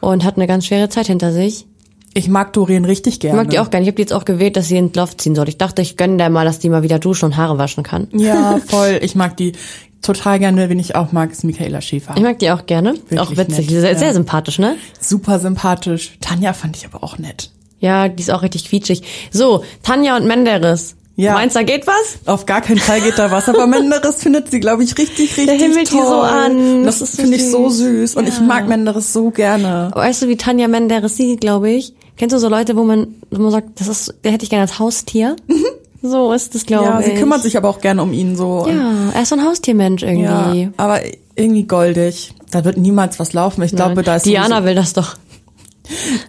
und 0.00 0.24
hat 0.24 0.36
eine 0.36 0.46
ganz 0.46 0.66
schwere 0.66 0.88
Zeit 0.88 1.06
hinter 1.06 1.32
sich. 1.32 1.66
Ich 2.14 2.28
mag 2.28 2.52
Doreen 2.54 2.84
richtig 2.86 3.14
Ich 3.14 3.20
gerne. 3.20 3.36
mag 3.36 3.50
die 3.50 3.58
auch 3.58 3.70
gerne. 3.70 3.84
Ich 3.84 3.88
habe 3.88 3.96
die 3.96 4.02
jetzt 4.02 4.14
auch 4.14 4.24
gewählt, 4.24 4.56
dass 4.56 4.66
sie 4.68 4.76
in 4.78 4.92
Loft 4.94 5.20
ziehen 5.20 5.34
soll. 5.34 5.48
Ich 5.48 5.58
dachte, 5.58 5.82
ich 5.82 5.96
gönne 5.96 6.16
der 6.16 6.30
mal, 6.30 6.44
dass 6.46 6.58
die 6.58 6.70
mal 6.70 6.82
wieder 6.82 6.98
duschen 6.98 7.26
und 7.26 7.36
Haare 7.36 7.58
waschen 7.58 7.84
kann. 7.84 8.08
Ja, 8.12 8.58
voll. 8.66 8.98
Ich 9.02 9.14
mag 9.14 9.36
die 9.36 9.52
total 10.02 10.38
gerne. 10.38 10.68
Wen 10.68 10.78
ich 10.78 10.94
auch 10.94 11.12
mag, 11.12 11.30
ist 11.32 11.44
Michaela 11.44 11.80
Schäfer. 11.80 12.14
Ich 12.16 12.22
mag 12.22 12.38
die 12.38 12.50
auch 12.50 12.66
gerne. 12.66 12.94
auch 13.18 13.30
witzig. 13.30 13.70
nett, 13.70 13.80
sehr, 13.80 13.92
ja. 13.92 13.98
sehr 13.98 14.12
sympathisch, 14.14 14.58
ne? 14.58 14.76
Super 15.00 15.38
sympathisch. 15.38 16.16
Tanja 16.20 16.52
fand 16.52 16.76
ich 16.76 16.86
aber 16.86 17.02
auch 17.04 17.18
nett. 17.18 17.50
Ja, 17.80 18.08
die 18.08 18.22
ist 18.22 18.30
auch 18.30 18.42
richtig 18.42 18.68
quietschig. 18.68 19.02
So, 19.30 19.64
Tanja 19.82 20.16
und 20.16 20.26
Menderes. 20.26 20.96
Ja. 21.18 21.32
Meinst 21.32 21.56
du, 21.56 21.60
da 21.60 21.64
geht 21.64 21.84
was? 21.88 22.18
Auf 22.26 22.46
gar 22.46 22.60
keinen 22.60 22.78
Fall 22.78 23.00
geht 23.00 23.18
da 23.18 23.32
was, 23.32 23.48
aber 23.48 23.66
Menderes 23.66 24.22
findet 24.22 24.52
sie, 24.52 24.60
glaube 24.60 24.84
ich, 24.84 24.96
richtig, 24.96 25.36
richtig 25.36 25.60
himmelt 25.60 25.90
die 25.90 25.96
toll. 25.96 26.06
so 26.06 26.20
an. 26.20 26.84
Das, 26.84 27.00
Das 27.00 27.16
finde 27.16 27.36
ich 27.36 27.50
so 27.50 27.68
süß. 27.68 28.14
Und 28.14 28.28
ich 28.28 28.40
mag 28.40 28.68
Menderes 28.68 29.12
so 29.12 29.30
gerne. 29.30 29.90
Weißt 29.94 30.22
du, 30.22 30.28
wie 30.28 30.36
Tanja 30.36 30.68
Menderes 30.68 31.16
sieht, 31.16 31.40
glaube 31.40 31.70
ich? 31.70 31.92
Kennst 32.16 32.34
du 32.34 32.38
so 32.38 32.48
Leute, 32.48 32.76
wo 32.76 32.84
man, 32.84 33.16
wo 33.30 33.42
man 33.42 33.50
sagt, 33.50 33.80
das 33.80 33.88
ist, 33.88 34.14
der 34.22 34.30
hätte 34.30 34.44
ich 34.44 34.50
gerne 34.50 34.62
als 34.62 34.78
Haustier? 34.78 35.34
so 36.02 36.32
ist 36.32 36.54
es, 36.54 36.66
glaube 36.66 36.84
Ja, 36.84 37.00
ich. 37.00 37.06
sie 37.06 37.14
kümmert 37.14 37.42
sich 37.42 37.56
aber 37.56 37.68
auch 37.68 37.80
gerne 37.80 38.02
um 38.02 38.12
ihn 38.12 38.36
so. 38.36 38.66
Ja, 38.68 39.10
er 39.14 39.22
ist 39.22 39.28
so 39.30 39.36
ein 39.36 39.44
Haustiermensch 39.44 40.02
ja, 40.02 40.08
irgendwie. 40.08 40.70
aber 40.76 41.00
irgendwie 41.34 41.64
goldig. 41.64 42.34
Da 42.50 42.64
wird 42.64 42.76
niemals 42.76 43.18
was 43.18 43.32
laufen. 43.32 43.62
Ich 43.62 43.74
glaube, 43.74 44.02
da 44.02 44.16
ist 44.16 44.26
Diana 44.26 44.64
will 44.64 44.74
das 44.74 44.92
doch. 44.94 45.16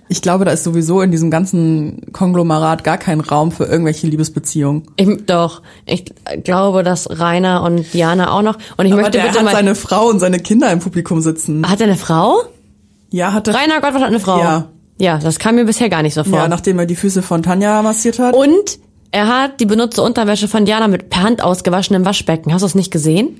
ich 0.08 0.22
glaube, 0.22 0.46
da 0.46 0.52
ist 0.52 0.64
sowieso 0.64 1.02
in 1.02 1.12
diesem 1.12 1.30
ganzen 1.32 2.12
Konglomerat 2.14 2.84
gar 2.84 2.98
kein 2.98 3.20
Raum 3.20 3.52
für 3.52 3.66
irgendwelche 3.66 4.08
Liebesbeziehungen. 4.08 4.84
Ich, 4.96 5.26
doch, 5.26 5.62
ich 5.86 6.06
glaube, 6.44 6.84
dass 6.84 7.10
Rainer 7.20 7.64
und 7.64 7.94
Diana 7.94 8.32
auch 8.32 8.42
noch. 8.42 8.58
Und 8.78 8.86
ich 8.86 8.94
Aber 8.94 9.02
möchte 9.02 9.18
der 9.18 9.26
bitte 9.28 9.40
hat 9.40 9.46
mal. 9.46 9.52
seine 9.52 9.76
Frau 9.76 10.08
und 10.08 10.20
seine 10.20 10.40
Kinder 10.40 10.72
im 10.72 10.80
Publikum 10.80 11.22
sitzen. 11.22 11.70
hat 11.70 11.80
er 11.82 11.88
eine 11.88 11.96
Frau? 11.98 12.38
Ja, 13.12 13.34
hatte. 13.34 13.54
Rainer 13.54 13.76
Gottwald 13.82 14.04
hat 14.04 14.10
eine 14.10 14.20
Frau. 14.20 14.40
Ja. 14.40 14.70
Ja, 15.02 15.18
das 15.18 15.40
kam 15.40 15.56
mir 15.56 15.64
bisher 15.66 15.90
gar 15.90 16.02
nicht 16.04 16.14
so 16.14 16.24
vor. 16.26 16.40
Ja, 16.40 16.48
nachdem 16.50 16.78
er 16.80 16.86
die 16.86 16.96
Füße 16.96 17.22
von 17.22 17.42
Tanja 17.42 17.82
massiert 17.82 18.20
hat. 18.20 18.36
Und 18.36 18.80
er 19.12 19.28
hat 19.28 19.60
die 19.60 19.66
benutzte 19.66 20.02
Unterwäsche 20.02 20.48
von 20.48 20.66
Diana 20.66 20.88
mit 20.88 21.10
per 21.10 21.24
Hand 21.24 21.42
ausgewaschen 21.44 21.96
im 21.96 22.06
Waschbecken. 22.06 22.54
Hast 22.54 22.62
du 22.62 22.66
es 22.68 22.76
nicht 22.76 22.92
gesehen? 22.92 23.40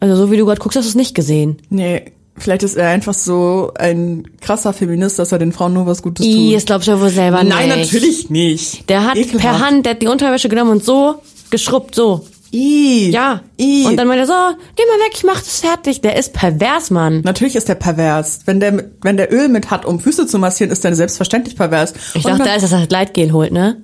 Also 0.00 0.16
so 0.16 0.30
wie 0.30 0.36
du 0.36 0.44
gerade 0.44 0.60
guckst, 0.60 0.76
hast 0.76 0.86
du 0.86 0.90
es 0.90 0.94
nicht 0.94 1.14
gesehen. 1.14 1.58
Nee, 1.70 2.12
vielleicht 2.36 2.62
ist 2.62 2.76
er 2.76 2.88
einfach 2.88 3.14
so 3.14 3.72
ein 3.78 4.24
krasser 4.40 4.72
Feminist, 4.72 5.18
dass 5.18 5.32
er 5.32 5.38
den 5.38 5.52
Frauen 5.52 5.72
nur 5.72 5.86
was 5.86 6.02
Gutes 6.02 6.26
I, 6.26 6.46
tut. 6.48 6.56
das 6.56 6.64
glaubst 6.66 6.88
du 6.88 7.00
wohl 7.00 7.08
selber 7.10 7.42
Nein, 7.44 7.68
nicht. 7.68 7.92
natürlich 7.92 8.30
nicht. 8.30 8.88
Der 8.90 9.04
hat 9.04 9.16
Ekelhaft. 9.16 9.40
per 9.40 9.60
Hand, 9.66 9.86
der 9.86 9.94
hat 9.94 10.02
die 10.02 10.08
Unterwäsche 10.08 10.48
genommen 10.48 10.72
und 10.72 10.84
so 10.84 11.16
geschrubbt, 11.50 11.94
so. 11.94 12.26
I. 12.52 13.10
Ja. 13.10 13.40
I. 13.60 13.84
Und 13.86 13.96
dann 13.96 14.06
meinte 14.06 14.24
er 14.24 14.26
so, 14.26 14.56
geh 14.76 14.82
mal 14.84 15.04
weg, 15.06 15.12
ich 15.14 15.24
mach 15.24 15.40
das 15.40 15.60
fertig. 15.60 16.00
Der 16.02 16.16
ist 16.16 16.32
pervers, 16.32 16.90
Mann. 16.90 17.20
Natürlich 17.24 17.56
ist 17.56 17.68
der 17.68 17.74
pervers. 17.74 18.40
Wenn 18.44 18.60
der, 18.60 18.90
wenn 19.02 19.16
der 19.16 19.32
Öl 19.32 19.48
mit 19.48 19.70
hat, 19.70 19.84
um 19.84 19.98
Füße 19.98 20.26
zu 20.26 20.38
massieren, 20.38 20.70
ist 20.72 20.84
der 20.84 20.94
selbstverständlich 20.94 21.56
pervers. 21.56 21.94
Ich 22.14 22.24
Und 22.24 22.32
dachte, 22.32 22.44
da 22.44 22.54
ist, 22.54 22.62
dass 22.62 22.72
er 22.72 22.86
Gleitgel 22.86 23.32
holt, 23.32 23.52
ne? 23.52 23.82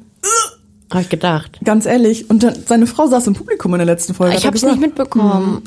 Hab 0.90 1.02
ich 1.02 1.08
gedacht. 1.08 1.58
Ganz 1.64 1.86
ehrlich. 1.86 2.28
Und 2.30 2.42
dann, 2.42 2.54
seine 2.66 2.86
Frau 2.86 3.06
saß 3.06 3.26
im 3.28 3.34
Publikum 3.34 3.72
in 3.74 3.78
der 3.78 3.86
letzten 3.86 4.14
Folge. 4.14 4.36
Ich 4.36 4.44
hab's 4.44 4.60
gesagt. 4.60 4.72
nicht 4.72 4.86
mitbekommen. 4.86 5.62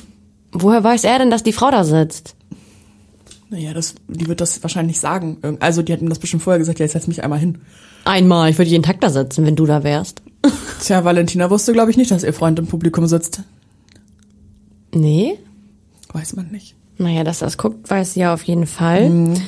Woher 0.52 0.84
weiß 0.84 1.06
er 1.06 1.18
denn, 1.20 1.30
dass 1.30 1.44
die 1.44 1.54
Frau 1.54 1.72
da 1.72 1.84
sitzt? 1.84 2.36
Naja, 3.50 3.74
das, 3.74 3.96
die 4.08 4.28
wird 4.28 4.42
das 4.42 4.62
wahrscheinlich 4.64 5.00
sagen. 5.00 5.38
Also, 5.60 5.82
die 5.82 5.94
hat 5.94 6.02
ihm 6.02 6.10
das 6.10 6.20
bestimmt 6.20 6.44
vorher 6.44 6.60
gesagt, 6.60 6.80
ja, 6.80 6.86
jetzt 6.86 6.94
setz 6.94 7.08
mich 7.08 7.24
einmal 7.24 7.40
hin. 7.40 7.60
Einmal, 8.04 8.50
ich 8.50 8.58
würde 8.58 8.70
jeden 8.70 8.84
Tag 8.84 9.00
da 9.00 9.10
sitzen, 9.10 9.46
wenn 9.46 9.56
du 9.56 9.66
da 9.66 9.84
wärst. 9.84 10.22
Tja, 10.82 11.06
Valentina 11.06 11.50
wusste, 11.50 11.72
glaube 11.72 11.92
ich, 11.92 11.98
nicht, 11.98 12.12
dass 12.12 12.24
ihr 12.24 12.34
Freund 12.34 12.60
im 12.60 12.68
Publikum 12.68 13.08
sitzt. 13.08 13.44
Nee? 14.94 15.40
Weiß 16.12 16.36
man 16.36 16.50
nicht. 16.50 16.76
Naja, 16.98 17.24
dass 17.24 17.40
das 17.40 17.58
guckt, 17.58 17.90
weiß 17.90 18.14
sie 18.14 18.22
ja 18.22 18.34
auf 18.34 18.44
jeden 18.44 18.68
Fall. 18.68 19.10
Mhm. 19.10 19.42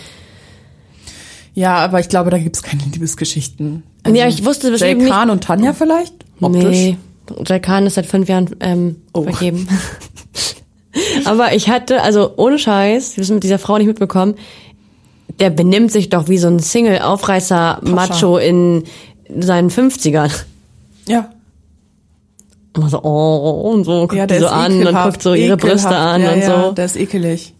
Ja, 1.53 1.75
aber 1.77 1.99
ich 1.99 2.09
glaube, 2.09 2.29
da 2.29 2.37
gibt's 2.37 2.63
keine 2.63 2.83
Liebesgeschichten. 2.83 3.83
Ja, 4.13 4.27
ich 4.27 4.45
wusste 4.45 4.67
Jay 4.67 4.71
bestimmt 4.73 5.01
nicht. 5.01 5.11
Khan 5.11 5.29
und 5.29 5.43
Tanja 5.43 5.73
vielleicht? 5.73 6.13
Optisch? 6.41 6.63
Nee, 6.63 6.97
Jay 7.45 7.59
Khan 7.59 7.85
ist 7.87 7.95
seit 7.95 8.05
fünf 8.05 8.29
Jahren 8.29 8.55
ähm, 8.59 8.97
Oh. 9.13 9.23
vergeben. 9.23 9.67
Aber 11.25 11.53
ich 11.53 11.69
hatte, 11.69 12.01
also 12.01 12.33
ohne 12.37 12.57
Scheiß, 12.59 13.13
habe 13.13 13.21
es 13.21 13.29
mit 13.29 13.43
dieser 13.43 13.59
Frau 13.59 13.77
nicht 13.77 13.87
mitbekommen, 13.87 14.35
der 15.39 15.49
benimmt 15.49 15.91
sich 15.91 16.09
doch 16.09 16.29
wie 16.29 16.37
so 16.37 16.47
ein 16.47 16.59
Single-Aufreißer-Macho 16.59 18.37
in 18.37 18.83
seinen 19.37 19.69
50ern. 19.69 20.31
Ja. 21.07 21.29
Immer 22.75 22.89
so, 22.89 23.01
oh, 23.03 23.71
und 23.73 23.83
so, 23.85 24.01
guckt 24.01 24.13
Ja, 24.13 24.27
die 24.27 24.37
so 24.37 24.47
an 24.47 24.71
und 24.73 24.81
ekelhaft, 24.81 25.05
guckt 25.09 25.23
so 25.23 25.33
ihre 25.33 25.57
Brüste 25.57 25.87
ekelhaft. 25.87 26.05
an 26.15 26.21
ja, 26.21 26.31
und 26.33 26.39
ja, 26.39 26.63
so. 26.67 26.71
der 26.73 26.85
ist 26.85 26.95
ekelig. 26.95 27.53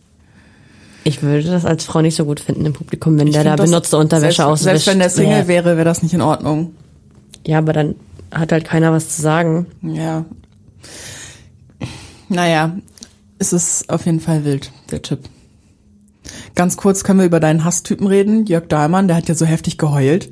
Ich 1.08 1.22
würde 1.22 1.44
das 1.44 1.64
als 1.66 1.86
Frau 1.86 2.02
nicht 2.02 2.16
so 2.16 2.26
gut 2.26 2.40
finden 2.40 2.66
im 2.66 2.74
Publikum, 2.74 3.18
wenn 3.18 3.28
Ich 3.28 3.34
der 3.36 3.44
da 3.44 3.56
das- 3.56 3.70
benutzte 3.70 3.98
Unterwäsche 3.98 4.38
selbst, 4.38 4.40
auswischt. 4.42 4.64
Selbst 4.64 4.88
wenn 4.88 5.00
der 5.00 5.10
Single 5.12 5.42
Nee. 5.44 5.48
wäre, 5.48 5.76
wäre 5.78 5.86
das 5.86 6.02
nicht 6.04 6.14
in 6.16 6.22
Ordnung. 6.22 6.72
Ja, 7.46 7.60
aber 7.60 7.74
dann 7.74 7.96
hat 8.32 8.52
halt 8.52 8.66
keiner 8.66 8.92
was 8.92 9.10
zu 9.16 9.22
sagen. 9.22 9.68
Ja. 9.84 10.26
Naja, 12.28 12.76
es 13.38 13.54
ist 13.54 13.90
auf 13.90 14.06
jeden 14.06 14.20
Fall 14.20 14.46
wild, 14.46 14.72
der 14.92 15.02
Tipp. 15.02 15.20
Ganz 16.56 16.76
kurz 16.76 17.04
können 17.04 17.20
wir 17.20 17.26
über 17.28 17.40
deinen 17.40 17.64
Hasstypen 17.64 18.08
reden. 18.08 18.46
Jörg 18.48 18.68
Dahlmann, 18.68 19.08
der 19.08 19.18
hat 19.18 19.30
ja 19.30 19.36
so 19.36 19.46
heftig 19.46 19.78
geheult. 19.78 20.32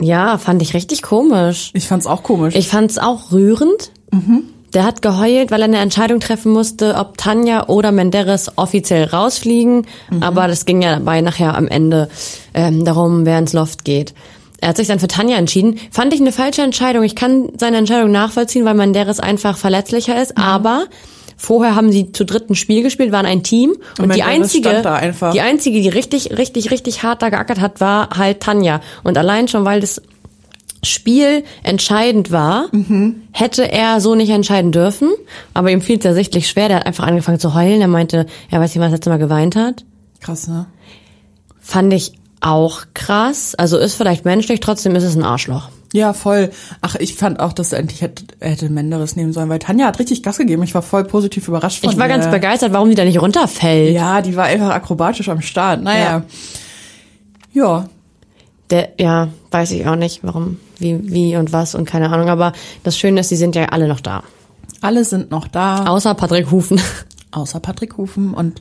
Ja, 0.00 0.38
fand 0.38 0.62
ich 0.62 0.72
richtig 0.72 1.02
komisch. 1.02 1.70
Ich 1.74 1.88
fand's 1.88 2.06
auch 2.06 2.22
komisch. 2.22 2.54
Ich 2.54 2.68
fand's 2.68 2.96
auch 2.96 3.32
rührend. 3.32 3.90
Der 4.72 4.84
hat 4.84 5.02
geheult, 5.02 5.50
weil 5.50 5.60
er 5.60 5.64
eine 5.64 5.78
Entscheidung 5.78 6.20
treffen 6.20 6.52
musste, 6.52 6.94
ob 6.94 7.18
Tanja 7.18 7.66
oder 7.66 7.90
Menderes 7.90 8.52
offiziell 8.56 9.04
rausfliegen. 9.04 9.86
Aber 10.20 10.46
das 10.46 10.64
ging 10.64 10.80
ja 10.82 10.94
dabei 10.94 11.20
nachher 11.22 11.56
am 11.56 11.66
Ende 11.66 12.08
ähm, 12.54 12.84
darum, 12.84 13.26
wer 13.26 13.38
ins 13.38 13.52
Loft 13.52 13.84
geht. 13.84 14.14
Er 14.60 14.68
hat 14.68 14.76
sich 14.76 14.88
dann 14.88 15.00
für 15.00 15.08
Tanja 15.08 15.38
entschieden. 15.38 15.78
Fand 15.90 16.12
ich 16.12 16.20
eine 16.20 16.32
falsche 16.32 16.62
Entscheidung. 16.62 17.02
Ich 17.02 17.16
kann 17.16 17.48
seine 17.58 17.78
Entscheidung 17.78 18.12
nachvollziehen, 18.12 18.64
weil 18.64 18.74
Menderes 18.74 19.18
einfach 19.18 19.56
verletzlicher 19.56 20.20
ist. 20.20 20.36
Aber 20.36 20.84
vorher 21.36 21.74
haben 21.74 21.90
sie 21.90 22.12
zu 22.12 22.24
dritten 22.26 22.54
Spiel 22.54 22.82
gespielt, 22.82 23.10
waren 23.10 23.26
ein 23.26 23.42
Team. 23.42 23.70
Und, 23.98 24.04
Und 24.04 24.14
die 24.14 24.22
einzige, 24.22 24.82
die 25.32 25.40
einzige, 25.40 25.80
die 25.80 25.88
richtig, 25.88 26.36
richtig, 26.36 26.70
richtig 26.70 27.02
hart 27.02 27.22
da 27.22 27.30
geackert 27.30 27.60
hat, 27.60 27.80
war 27.80 28.10
halt 28.16 28.40
Tanja. 28.40 28.82
Und 29.02 29.16
allein 29.16 29.48
schon, 29.48 29.64
weil 29.64 29.80
das 29.80 30.02
Spiel 30.82 31.44
entscheidend 31.62 32.30
war, 32.30 32.66
Mhm. 32.72 33.22
hätte 33.32 33.70
er 33.70 34.00
so 34.00 34.14
nicht 34.14 34.30
entscheiden 34.30 34.72
dürfen. 34.72 35.10
Aber 35.54 35.70
ihm 35.70 35.82
fiel 35.82 35.98
es 35.98 36.04
ersichtlich 36.04 36.48
schwer. 36.48 36.68
Der 36.68 36.78
hat 36.78 36.86
einfach 36.86 37.06
angefangen 37.06 37.38
zu 37.38 37.54
heulen. 37.54 37.80
Er 37.80 37.88
meinte, 37.88 38.26
er 38.50 38.60
weiß 38.60 38.70
nicht, 38.74 38.80
was 38.80 38.88
er 38.88 38.92
letzte 38.92 39.10
Mal 39.10 39.18
geweint 39.18 39.56
hat. 39.56 39.84
Krass, 40.20 40.48
ne? 40.48 40.66
Fand 41.60 41.92
ich 41.92 42.12
auch 42.40 42.82
krass. 42.94 43.54
Also 43.54 43.76
ist 43.76 43.94
vielleicht 43.94 44.24
menschlich, 44.24 44.60
trotzdem 44.60 44.94
ist 44.96 45.04
es 45.04 45.14
ein 45.16 45.22
Arschloch. 45.24 45.68
Ja, 45.92 46.12
voll. 46.12 46.50
Ach, 46.80 46.94
ich 46.94 47.14
fand 47.16 47.40
auch, 47.40 47.52
dass 47.52 47.72
er 47.72 47.80
endlich 47.80 48.00
hätte, 48.00 48.24
hätte 48.38 48.70
Menderes 48.70 49.16
nehmen 49.16 49.32
sollen, 49.32 49.48
weil 49.48 49.58
Tanja 49.58 49.86
hat 49.86 49.98
richtig 49.98 50.22
Gas 50.22 50.38
gegeben. 50.38 50.62
Ich 50.62 50.72
war 50.74 50.82
voll 50.82 51.04
positiv 51.04 51.48
überrascht 51.48 51.80
von 51.80 51.90
Ich 51.90 51.98
war 51.98 52.06
ihr. 52.06 52.14
ganz 52.16 52.30
begeistert, 52.30 52.72
warum 52.72 52.88
die 52.88 52.94
da 52.94 53.04
nicht 53.04 53.20
runterfällt. 53.20 53.92
Ja, 53.94 54.22
die 54.22 54.36
war 54.36 54.44
einfach 54.44 54.70
akrobatisch 54.70 55.28
am 55.28 55.42
Start. 55.42 55.82
Naja. 55.82 56.22
Ja. 57.52 57.88
Der, 58.70 58.90
ja, 58.98 59.28
weiß 59.50 59.72
ich 59.72 59.86
auch 59.86 59.96
nicht, 59.96 60.20
warum, 60.22 60.58
wie, 60.78 61.00
wie 61.10 61.36
und 61.36 61.52
was 61.52 61.74
und 61.74 61.84
keine 61.86 62.10
Ahnung. 62.10 62.28
Aber 62.28 62.52
das 62.84 62.96
Schöne 62.96 63.20
ist, 63.20 63.30
die 63.30 63.36
sind 63.36 63.54
ja 63.56 63.66
alle 63.66 63.88
noch 63.88 64.00
da. 64.00 64.22
Alle 64.80 65.04
sind 65.04 65.30
noch 65.30 65.48
da, 65.48 65.86
Außer 65.86 66.14
Patrick 66.14 66.50
Hufen. 66.50 66.80
außer 67.32 67.60
Patrick 67.60 67.96
Hufen. 67.96 68.32
Und 68.32 68.60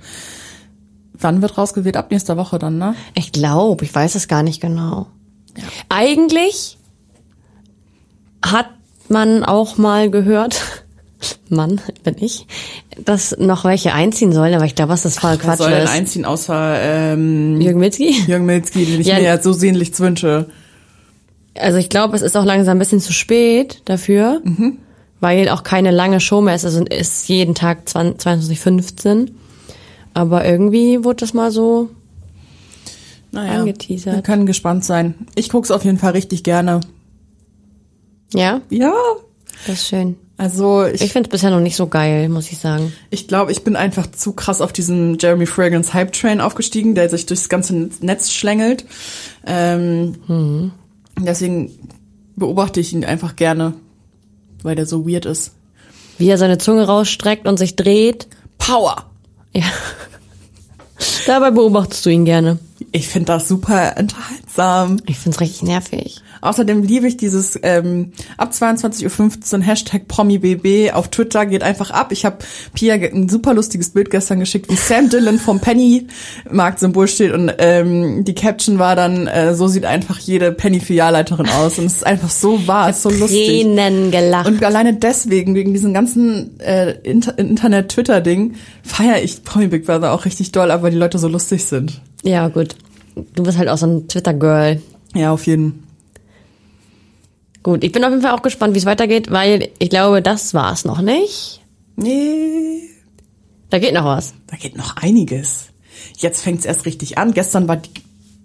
wann 1.13 1.41
wird 1.41 1.57
rausgewählt? 1.57 1.95
Ab 1.97 2.11
nächster 2.11 2.37
Woche 2.37 2.59
dann, 2.59 2.77
ne? 2.77 2.95
Ich 3.15 3.31
glaube, 3.31 3.85
ich 3.85 3.93
weiß 3.93 4.15
es 4.15 4.27
gar 4.27 4.43
nicht 4.43 4.61
genau. 4.61 5.07
Eigentlich 5.89 6.77
hat 8.43 8.67
man 9.09 9.43
auch 9.43 9.77
mal 9.77 10.09
gehört, 10.09 10.61
Mann, 11.49 11.81
bin 12.03 12.15
ich, 12.19 12.45
dass 13.03 13.35
noch 13.37 13.65
welche 13.65 13.93
einziehen 13.93 14.31
sollen, 14.31 14.53
aber 14.53 14.65
ich 14.65 14.75
glaube, 14.75 14.93
was 14.93 15.01
das 15.03 15.19
voll 15.19 15.31
Wer 15.31 15.37
Quatsch 15.37 15.57
soll 15.57 15.71
denn 15.71 15.83
ist. 15.83 15.89
einziehen, 15.91 16.23
außer 16.25 16.75
ähm, 16.81 17.59
Jürgen 17.59 17.79
Milzki? 17.79 18.11
Jürgen 18.27 18.45
Milzki, 18.45 18.85
den 18.85 19.01
ich 19.01 19.07
Ja. 19.07 19.15
mir 19.15 19.23
ja 19.23 19.41
so 19.41 19.51
sehnlichst 19.51 19.99
wünsche. 19.99 20.49
Also 21.55 21.77
ich 21.77 21.89
glaube, 21.89 22.15
es 22.15 22.21
ist 22.21 22.37
auch 22.37 22.45
langsam 22.45 22.77
ein 22.77 22.79
bisschen 22.79 23.01
zu 23.01 23.11
spät 23.11 23.81
dafür, 23.85 24.41
weil 25.19 25.49
auch 25.49 25.63
keine 25.63 25.91
lange 25.91 26.21
Show 26.21 26.39
mehr 26.39 26.55
ist. 26.55 26.63
Also 26.63 26.85
ist 26.85 27.27
jeden 27.27 27.53
Tag 27.55 27.89
20 27.89 28.21
22.15 28.25 29.31
Aber 30.13 30.45
irgendwie 30.45 31.03
wurde 31.03 31.17
das 31.17 31.33
mal 31.33 31.51
so. 31.51 31.89
Naja, 33.31 33.59
Angeteasert. 33.59 34.15
wir 34.15 34.21
können 34.21 34.45
gespannt 34.45 34.85
sein. 34.85 35.15
Ich 35.35 35.49
guck's 35.49 35.69
auf 35.71 35.83
jeden 35.83 35.97
Fall 35.97 36.13
richtig 36.13 36.43
gerne. 36.43 36.79
Ja? 38.33 38.61
Ja, 38.69 38.93
Das 39.67 39.75
ist 39.81 39.87
schön. 39.87 40.15
Also 40.39 40.85
ich, 40.85 41.01
Ich 41.01 41.11
finde 41.11 41.27
es 41.27 41.31
bisher 41.31 41.51
noch 41.51 41.59
nicht 41.59 41.75
so 41.75 41.87
geil, 41.87 42.29
muss 42.29 42.49
ich 42.49 42.59
sagen. 42.59 42.93
ich 43.09 43.27
glaube, 43.27 43.51
ich 43.51 43.65
bin 43.65 43.75
einfach 43.75 44.09
zu 44.09 44.31
krass 44.31 44.61
auf 44.61 44.71
diesen 44.71 45.17
Jeremy 45.19 45.45
Fragrance 45.45 45.93
Hype 45.93 46.13
Train 46.13 46.39
aufgestiegen, 46.39 46.95
der 46.95 47.09
sich 47.09 47.25
durchs 47.25 47.49
ganze 47.49 47.73
Netz 47.99 48.31
schlängelt. 48.31 48.85
Ähm, 49.45 50.71
Deswegen 51.19 51.71
beobachte 52.37 52.79
ich 52.79 52.93
ihn 52.93 53.03
einfach 53.03 53.35
gerne, 53.35 53.73
weil 54.63 54.77
der 54.77 54.85
so 54.85 55.05
weird 55.05 55.25
ist. 55.25 55.51
Wie 56.17 56.29
er 56.29 56.37
seine 56.37 56.57
Zunge 56.57 56.85
rausstreckt 56.87 57.45
und 57.45 57.57
sich 57.59 57.75
dreht. 57.75 58.27
Power! 58.57 59.09
Ja. 59.53 59.65
Dabei 61.27 61.51
beobachtest 61.51 62.05
du 62.05 62.11
ihn 62.11 62.23
gerne. 62.23 62.59
Ich 62.91 63.07
finde 63.07 63.27
das 63.27 63.47
super 63.47 63.95
unterhaltsam. 63.99 64.97
Ich 65.05 65.17
find's 65.17 65.39
richtig 65.39 65.63
nervig. 65.63 66.21
Außerdem 66.41 66.83
liebe 66.83 67.07
ich 67.07 67.17
dieses 67.17 67.59
ähm, 67.63 68.13
ab 68.37 68.51
22.15 68.51 69.57
Uhr 69.57 69.63
Hashtag 69.63 70.07
PromiBB 70.07 70.93
auf 70.93 71.09
Twitter 71.09 71.45
geht 71.45 71.63
einfach 71.63 71.91
ab. 71.91 72.11
Ich 72.11 72.25
habe 72.25 72.37
Pia 72.73 72.95
ein 72.95 73.27
super 73.27 73.53
lustiges 73.53 73.89
Bild 73.89 74.09
gestern 74.09 74.39
geschickt, 74.39 74.69
wie 74.69 74.75
Sam 74.75 75.09
Dillon 75.09 75.37
vom 75.37 75.59
Penny-Markt-Symbol 75.59 77.07
steht 77.07 77.33
und 77.33 77.51
ähm, 77.57 78.23
die 78.23 78.35
Caption 78.35 78.79
war 78.79 78.95
dann, 78.95 79.27
äh, 79.27 79.53
so 79.53 79.67
sieht 79.67 79.85
einfach 79.85 80.17
jede 80.19 80.51
Penny-Filialleiterin 80.51 81.49
aus 81.49 81.77
und 81.77 81.85
es 81.85 81.95
ist 81.95 82.05
einfach 82.05 82.29
so 82.29 82.67
wahr, 82.67 82.89
es 82.89 82.97
ist 82.97 83.03
so 83.03 83.09
lustig. 83.09 83.47
Tränen 83.47 84.11
gelacht. 84.11 84.47
Und 84.47 84.63
alleine 84.63 84.93
deswegen, 84.93 85.55
wegen 85.55 85.73
diesem 85.73 85.93
ganzen 85.93 86.59
äh, 86.59 86.91
Inter 87.03 87.37
Internet-Twitter-Ding, 87.37 88.55
feiere 88.83 89.21
ich 89.21 89.43
Promi 89.43 89.67
Big 89.67 89.85
Brother 89.85 90.13
auch 90.13 90.25
richtig 90.25 90.51
doll, 90.51 90.71
aber 90.71 90.89
die 90.89 90.97
Leute 90.97 91.19
so 91.19 91.27
lustig 91.27 91.65
sind. 91.65 92.01
Ja, 92.23 92.47
gut. 92.47 92.75
Du 93.35 93.43
bist 93.43 93.57
halt 93.57 93.69
auch 93.69 93.77
so 93.77 93.87
ein 93.87 94.07
Twitter-Girl. 94.07 94.81
Ja, 95.13 95.31
auf 95.31 95.47
jeden 95.47 95.83
Gut, 97.61 97.83
ich 97.83 97.91
bin 97.91 98.03
auf 98.05 98.11
jeden 98.11 98.21
Fall 98.21 98.33
auch 98.33 98.41
gespannt, 98.41 98.73
wie 98.73 98.79
es 98.79 98.85
weitergeht, 98.85 99.31
weil 99.31 99.69
ich 99.79 99.89
glaube, 99.89 100.21
das 100.21 100.53
war's 100.53 100.85
noch 100.85 101.01
nicht. 101.01 101.61
Nee, 101.97 102.83
Da 103.69 103.79
geht 103.79 103.93
noch 103.93 104.05
was. 104.05 104.33
Da 104.47 104.55
geht 104.55 104.77
noch 104.77 104.95
einiges. 104.95 105.65
Jetzt 106.17 106.41
fängt's 106.41 106.65
erst 106.65 106.85
richtig 106.85 107.17
an. 107.17 107.33
Gestern 107.33 107.67
war 107.67 107.75
die, 107.75 107.89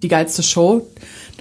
die 0.03 0.09
geilste 0.09 0.43
Show 0.43 0.87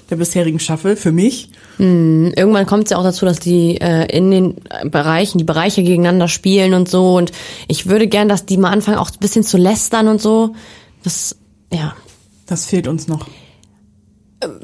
der 0.10 0.17
bisherigen 0.17 0.60
Staffel 0.60 0.96
für 0.96 1.12
mich. 1.12 1.50
Irgendwann 1.80 2.67
kommt 2.67 2.84
es 2.86 2.91
ja 2.91 2.98
auch 2.98 3.04
dazu, 3.04 3.26
dass 3.26 3.39
die 3.39 3.82
äh, 3.82 4.06
in 4.15 4.30
den 4.30 4.56
Bereichen, 4.86 5.39
die 5.39 5.43
Bereiche 5.43 5.82
gegeneinander 5.82 6.28
spielen 6.28 6.76
und 6.76 6.88
so. 6.88 7.15
Und 7.15 7.32
ich 7.67 7.88
würde 7.88 8.08
gern, 8.08 8.30
dass 8.30 8.46
die 8.46 8.58
mal 8.58 8.69
anfangen, 8.69 8.98
auch 8.98 9.10
ein 9.10 9.19
bisschen 9.19 9.43
zu 9.43 9.58
lästern 9.58 10.08
und 10.08 10.22
so. 10.22 10.54
Das, 11.04 11.36
ja, 11.72 11.96
Das 12.46 12.66
fehlt 12.66 12.88
uns 12.88 13.08
noch. 13.08 13.28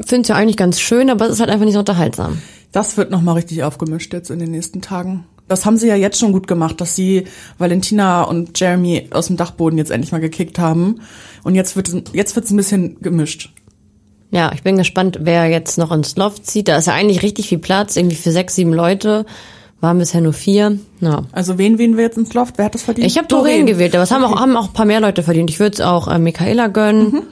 finde 0.06 0.22
es 0.22 0.28
ja 0.28 0.36
eigentlich 0.36 0.58
ganz 0.58 0.80
schön, 0.80 1.10
aber 1.10 1.26
es 1.26 1.34
ist 1.34 1.40
halt 1.40 1.50
einfach 1.50 1.66
nicht 1.66 1.74
so 1.74 1.80
unterhaltsam. 1.80 2.42
Das 2.72 2.98
wird 2.98 3.10
noch 3.12 3.22
mal 3.22 3.34
richtig 3.34 3.64
aufgemischt 3.64 4.14
jetzt 4.14 4.30
in 4.30 4.40
den 4.40 4.52
nächsten 4.52 4.82
Tagen. 4.82 5.26
Das 5.48 5.66
haben 5.66 5.78
sie 5.78 5.88
ja 5.88 5.96
jetzt 5.96 6.20
schon 6.20 6.32
gut 6.32 6.48
gemacht, 6.48 6.80
dass 6.80 6.96
sie 6.96 7.26
Valentina 7.58 8.22
und 8.22 8.60
Jeremy 8.60 9.08
aus 9.12 9.28
dem 9.28 9.38
Dachboden 9.38 9.80
jetzt 9.80 9.90
endlich 9.90 10.12
mal 10.12 10.22
gekickt 10.22 10.60
haben. 10.60 11.02
Und 11.44 11.56
jetzt 11.56 11.76
wird 11.76 11.92
jetzt 12.14 12.36
wird's 12.36 12.52
ein 12.52 12.58
bisschen 12.58 13.02
gemischt. 13.02 13.52
Ja, 14.32 14.52
ich 14.54 14.62
bin 14.62 14.78
gespannt, 14.78 15.18
wer 15.22 15.48
jetzt 15.48 15.80
noch 15.80 15.92
ins 15.92 16.16
Loft 16.16 16.46
zieht. 16.46 16.68
Da 16.68 16.78
ist 16.78 16.86
ja 16.86 16.94
eigentlich 16.94 17.24
richtig 17.24 17.50
viel 17.50 17.58
Platz, 17.58 17.96
irgendwie 17.96 18.16
für 18.16 18.32
sechs, 18.32 18.54
sieben 18.54 18.74
Leute. 18.74 19.26
Waren 19.82 19.98
bisher 19.98 20.22
nur 20.22 20.34
vier. 20.34 20.78
Ja. 21.00 21.24
Also 21.32 21.58
wen 21.58 21.80
wählen 21.80 21.98
wir 21.98 22.04
jetzt 22.04 22.18
ins 22.18 22.34
Loft? 22.36 22.58
Wer 22.58 22.66
hat 22.66 22.76
das 22.76 22.84
verdient? 22.84 23.08
Ich 23.08 23.18
habe 23.18 23.28
Doreen 23.28 23.66
gewählt, 23.66 23.96
aber 23.96 24.04
es 24.04 24.12
haben, 24.12 24.24
auch, 24.24 24.40
haben 24.40 24.56
auch 24.56 24.68
ein 24.68 24.74
paar 24.74 24.86
mehr 24.86 25.00
Leute 25.00 25.24
verdient. 25.24 25.50
Ich 25.50 25.60
würde 25.60 25.74
es 25.74 25.82
auch 25.82 26.08
äh, 26.08 26.20
Michaela 26.20 26.68
gönnen. 26.68 27.24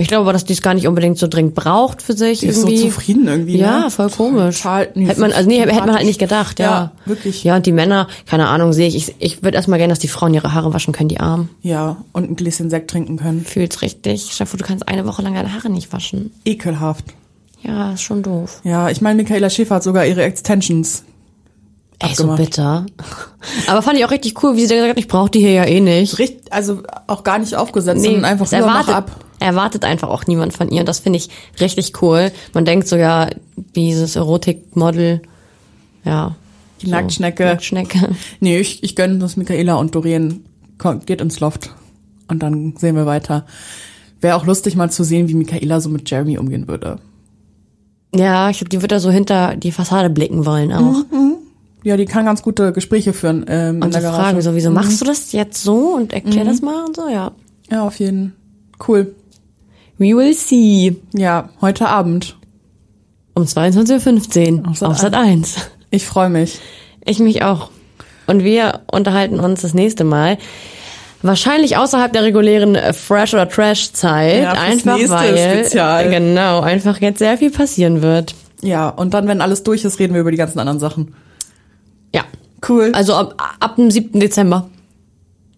Ich 0.00 0.06
glaube 0.06 0.22
aber, 0.22 0.32
dass 0.32 0.44
die 0.44 0.52
es 0.52 0.62
gar 0.62 0.74
nicht 0.74 0.86
unbedingt 0.86 1.18
so 1.18 1.26
dringend 1.26 1.56
braucht 1.56 2.02
für 2.02 2.12
sich. 2.12 2.38
Die 2.40 2.46
ist 2.46 2.60
so 2.60 2.68
irgendwie. 2.68 2.84
zufrieden 2.84 3.26
irgendwie, 3.26 3.58
Ja, 3.58 3.80
ne? 3.80 3.90
voll 3.90 4.08
komisch. 4.08 4.58
Total- 4.58 4.90
nee, 4.94 5.06
hätte 5.06 5.20
man, 5.20 5.32
also 5.32 5.48
nee, 5.48 5.58
hätte 5.58 5.74
man 5.74 5.94
halt 5.96 6.06
nicht 6.06 6.20
gedacht, 6.20 6.60
ja. 6.60 6.64
Ja, 6.66 6.92
wirklich. 7.04 7.42
Ja, 7.42 7.56
und 7.56 7.66
die 7.66 7.72
Männer, 7.72 8.06
keine 8.24 8.46
Ahnung, 8.46 8.72
sehe 8.72 8.86
ich. 8.86 8.94
Ich, 8.94 9.14
ich 9.18 9.42
würde 9.42 9.56
erstmal 9.56 9.78
gerne, 9.78 9.90
dass 9.92 9.98
die 9.98 10.06
Frauen 10.06 10.32
ihre 10.32 10.54
Haare 10.54 10.72
waschen 10.72 10.94
können, 10.94 11.08
die 11.08 11.18
Armen. 11.18 11.50
Ja, 11.62 11.96
und 12.12 12.30
ein 12.30 12.36
Gläschen 12.36 12.70
Sekt 12.70 12.90
trinken 12.92 13.16
können. 13.16 13.44
Fühlt's 13.44 13.82
richtig. 13.82 14.32
Vor, 14.32 14.56
du 14.58 14.64
kannst 14.64 14.86
eine 14.86 15.04
Woche 15.04 15.20
lang 15.22 15.34
deine 15.34 15.52
Haare 15.52 15.68
nicht 15.68 15.92
waschen. 15.92 16.30
Ekelhaft. 16.44 17.04
Ja, 17.62 17.92
ist 17.94 18.02
schon 18.02 18.22
doof. 18.22 18.60
Ja, 18.62 18.90
ich 18.90 19.00
meine, 19.00 19.20
Michaela 19.20 19.50
Schäfer 19.50 19.74
hat 19.74 19.82
sogar 19.82 20.06
ihre 20.06 20.22
Extensions. 20.22 21.02
Ey, 21.98 22.14
so 22.14 22.28
bitter. 22.36 22.86
Aber 23.66 23.82
fand 23.82 23.98
ich 23.98 24.04
auch 24.04 24.12
richtig 24.12 24.40
cool, 24.44 24.54
wie 24.54 24.66
sie 24.66 24.74
gesagt 24.74 24.90
hat, 24.90 24.98
ich 24.98 25.08
brauche 25.08 25.30
die 25.30 25.40
hier 25.40 25.50
ja 25.52 25.64
eh 25.64 25.80
nicht. 25.80 26.20
Richtig, 26.20 26.52
also 26.52 26.82
auch 27.08 27.24
gar 27.24 27.40
nicht 27.40 27.56
aufgesetzt, 27.56 28.04
sondern 28.04 28.24
einfach 28.24 28.46
es 28.46 28.52
erwartet, 28.52 28.94
ab. 28.94 29.10
Erwartet 29.40 29.84
einfach 29.84 30.08
auch 30.08 30.26
niemand 30.26 30.52
von 30.52 30.68
ihr. 30.70 30.80
Und 30.80 30.88
das 30.88 31.00
finde 31.00 31.18
ich 31.18 31.28
richtig 31.60 32.02
cool. 32.02 32.32
Man 32.54 32.64
denkt 32.64 32.88
so, 32.88 32.96
ja, 32.96 33.28
dieses 33.74 34.16
Erotikmodel, 34.16 35.22
ja. 36.04 36.36
Die 36.80 36.86
so, 36.86 36.92
Nacktschnecke. 36.92 37.44
Nacktschnecke. 37.44 38.10
Nee, 38.40 38.58
ich, 38.58 38.82
ich 38.82 38.94
gönne 38.96 39.18
das 39.18 39.36
Michaela 39.36 39.74
und 39.74 39.94
Doreen 39.94 40.44
kommt, 40.78 41.06
geht 41.06 41.20
ins 41.20 41.40
Loft. 41.40 41.70
Und 42.28 42.42
dann 42.42 42.74
sehen 42.76 42.94
wir 42.94 43.06
weiter. 43.06 43.46
Wäre 44.20 44.36
auch 44.36 44.46
lustig 44.46 44.76
mal 44.76 44.90
zu 44.90 45.04
sehen, 45.04 45.28
wie 45.28 45.34
Michaela 45.34 45.80
so 45.80 45.88
mit 45.88 46.08
Jeremy 46.10 46.38
umgehen 46.38 46.68
würde. 46.68 46.98
Ja, 48.14 48.50
ich 48.50 48.58
glaube, 48.58 48.70
die 48.70 48.80
wird 48.82 48.92
da 48.92 49.00
so 49.00 49.10
hinter 49.10 49.56
die 49.56 49.72
Fassade 49.72 50.10
blicken 50.10 50.46
wollen 50.46 50.72
auch. 50.72 51.04
Ja, 51.84 51.96
die 51.96 52.06
kann 52.06 52.24
ganz 52.24 52.42
gute 52.42 52.72
Gespräche 52.72 53.12
führen 53.12 53.44
ähm, 53.48 53.76
in 53.76 53.82
Und 53.82 53.92
so 53.92 54.00
der 54.00 54.10
Garage. 54.10 54.22
fragen, 54.22 54.42
so, 54.42 54.54
wieso 54.54 54.70
machst 54.70 55.00
du 55.00 55.04
das 55.04 55.32
jetzt 55.32 55.62
so? 55.62 55.94
Und 55.94 56.12
erklär 56.12 56.44
das 56.44 56.60
mal 56.60 56.84
und 56.84 56.96
so, 56.96 57.08
ja. 57.08 57.32
Ja, 57.70 57.86
auf 57.86 57.98
jeden. 58.00 58.34
Cool. 58.86 59.14
We 59.98 60.16
will 60.16 60.32
see. 60.32 60.96
Ja, 61.12 61.48
heute 61.60 61.88
Abend. 61.88 62.36
Um 63.34 63.44
22.15 63.44 64.62
Uhr 64.62 64.68
Auf 64.68 64.78
Sat. 64.78 64.88
auf 64.88 64.98
Sat 64.98 65.14
1. 65.14 65.56
Ich 65.90 66.06
freue 66.06 66.30
mich. 66.30 66.60
Ich 67.04 67.18
mich 67.18 67.42
auch. 67.42 67.70
Und 68.26 68.44
wir 68.44 68.80
unterhalten 68.90 69.40
uns 69.40 69.62
das 69.62 69.74
nächste 69.74 70.04
Mal. 70.04 70.38
Wahrscheinlich 71.22 71.76
außerhalb 71.76 72.12
der 72.12 72.22
regulären 72.22 72.76
äh, 72.76 72.92
Fresh- 72.92 73.34
oder 73.34 73.48
Trash-Zeit. 73.48 74.42
Ja, 74.42 74.54
fürs 74.54 74.62
einfach 74.62 74.96
nächste 74.96 75.16
weil. 75.16 75.58
Spezial. 75.58 76.10
Genau, 76.10 76.60
einfach 76.60 77.00
jetzt 77.00 77.18
sehr 77.18 77.36
viel 77.38 77.50
passieren 77.50 78.02
wird. 78.02 78.36
Ja, 78.62 78.88
und 78.88 79.14
dann, 79.14 79.26
wenn 79.26 79.40
alles 79.40 79.64
durch 79.64 79.84
ist, 79.84 79.98
reden 79.98 80.14
wir 80.14 80.20
über 80.20 80.30
die 80.30 80.36
ganzen 80.36 80.60
anderen 80.60 80.78
Sachen. 80.78 81.14
Ja. 82.14 82.22
Cool. 82.68 82.92
Also 82.92 83.14
ab, 83.14 83.56
ab 83.58 83.76
dem 83.76 83.90
7. 83.90 84.20
Dezember. 84.20 84.68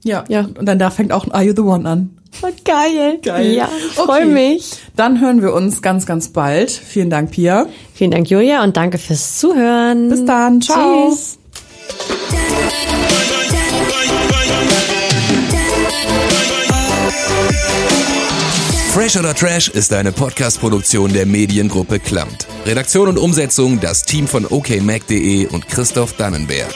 ja. 0.02 0.24
ja. 0.28 0.48
Und 0.58 0.64
dann 0.66 0.78
da 0.78 0.90
fängt 0.90 1.12
auch 1.12 1.30
Are 1.30 1.42
You 1.42 1.52
the 1.54 1.62
One 1.62 1.88
an. 1.88 2.19
Geil. 2.64 3.18
Geil. 3.22 3.52
Ja, 3.52 3.68
ich 3.76 3.94
freue 3.94 4.22
Okay. 4.22 4.26
mich. 4.26 4.72
Dann 4.96 5.20
hören 5.20 5.42
wir 5.42 5.52
uns 5.52 5.82
ganz, 5.82 6.06
ganz 6.06 6.28
bald. 6.28 6.70
Vielen 6.70 7.10
Dank, 7.10 7.30
Pia. 7.32 7.66
Vielen 7.94 8.10
Dank, 8.10 8.28
Julia, 8.30 8.62
und 8.62 8.76
danke 8.76 8.98
fürs 8.98 9.38
Zuhören. 9.38 10.08
Bis 10.08 10.24
dann. 10.24 10.60
Ciao. 10.60 11.10
Tschüss. 11.10 11.38
Fresh 18.92 19.16
oder 19.16 19.34
Trash 19.34 19.68
ist 19.68 19.92
eine 19.92 20.10
Podcast-Produktion 20.12 21.12
der 21.12 21.24
Mediengruppe 21.24 22.00
Klamt. 22.00 22.46
Redaktion 22.66 23.08
und 23.08 23.18
Umsetzung 23.18 23.80
das 23.80 24.02
Team 24.02 24.26
von 24.26 24.44
okmac.de 24.46 25.46
und 25.46 25.68
Christoph 25.68 26.14
Dannenberg. 26.14 26.68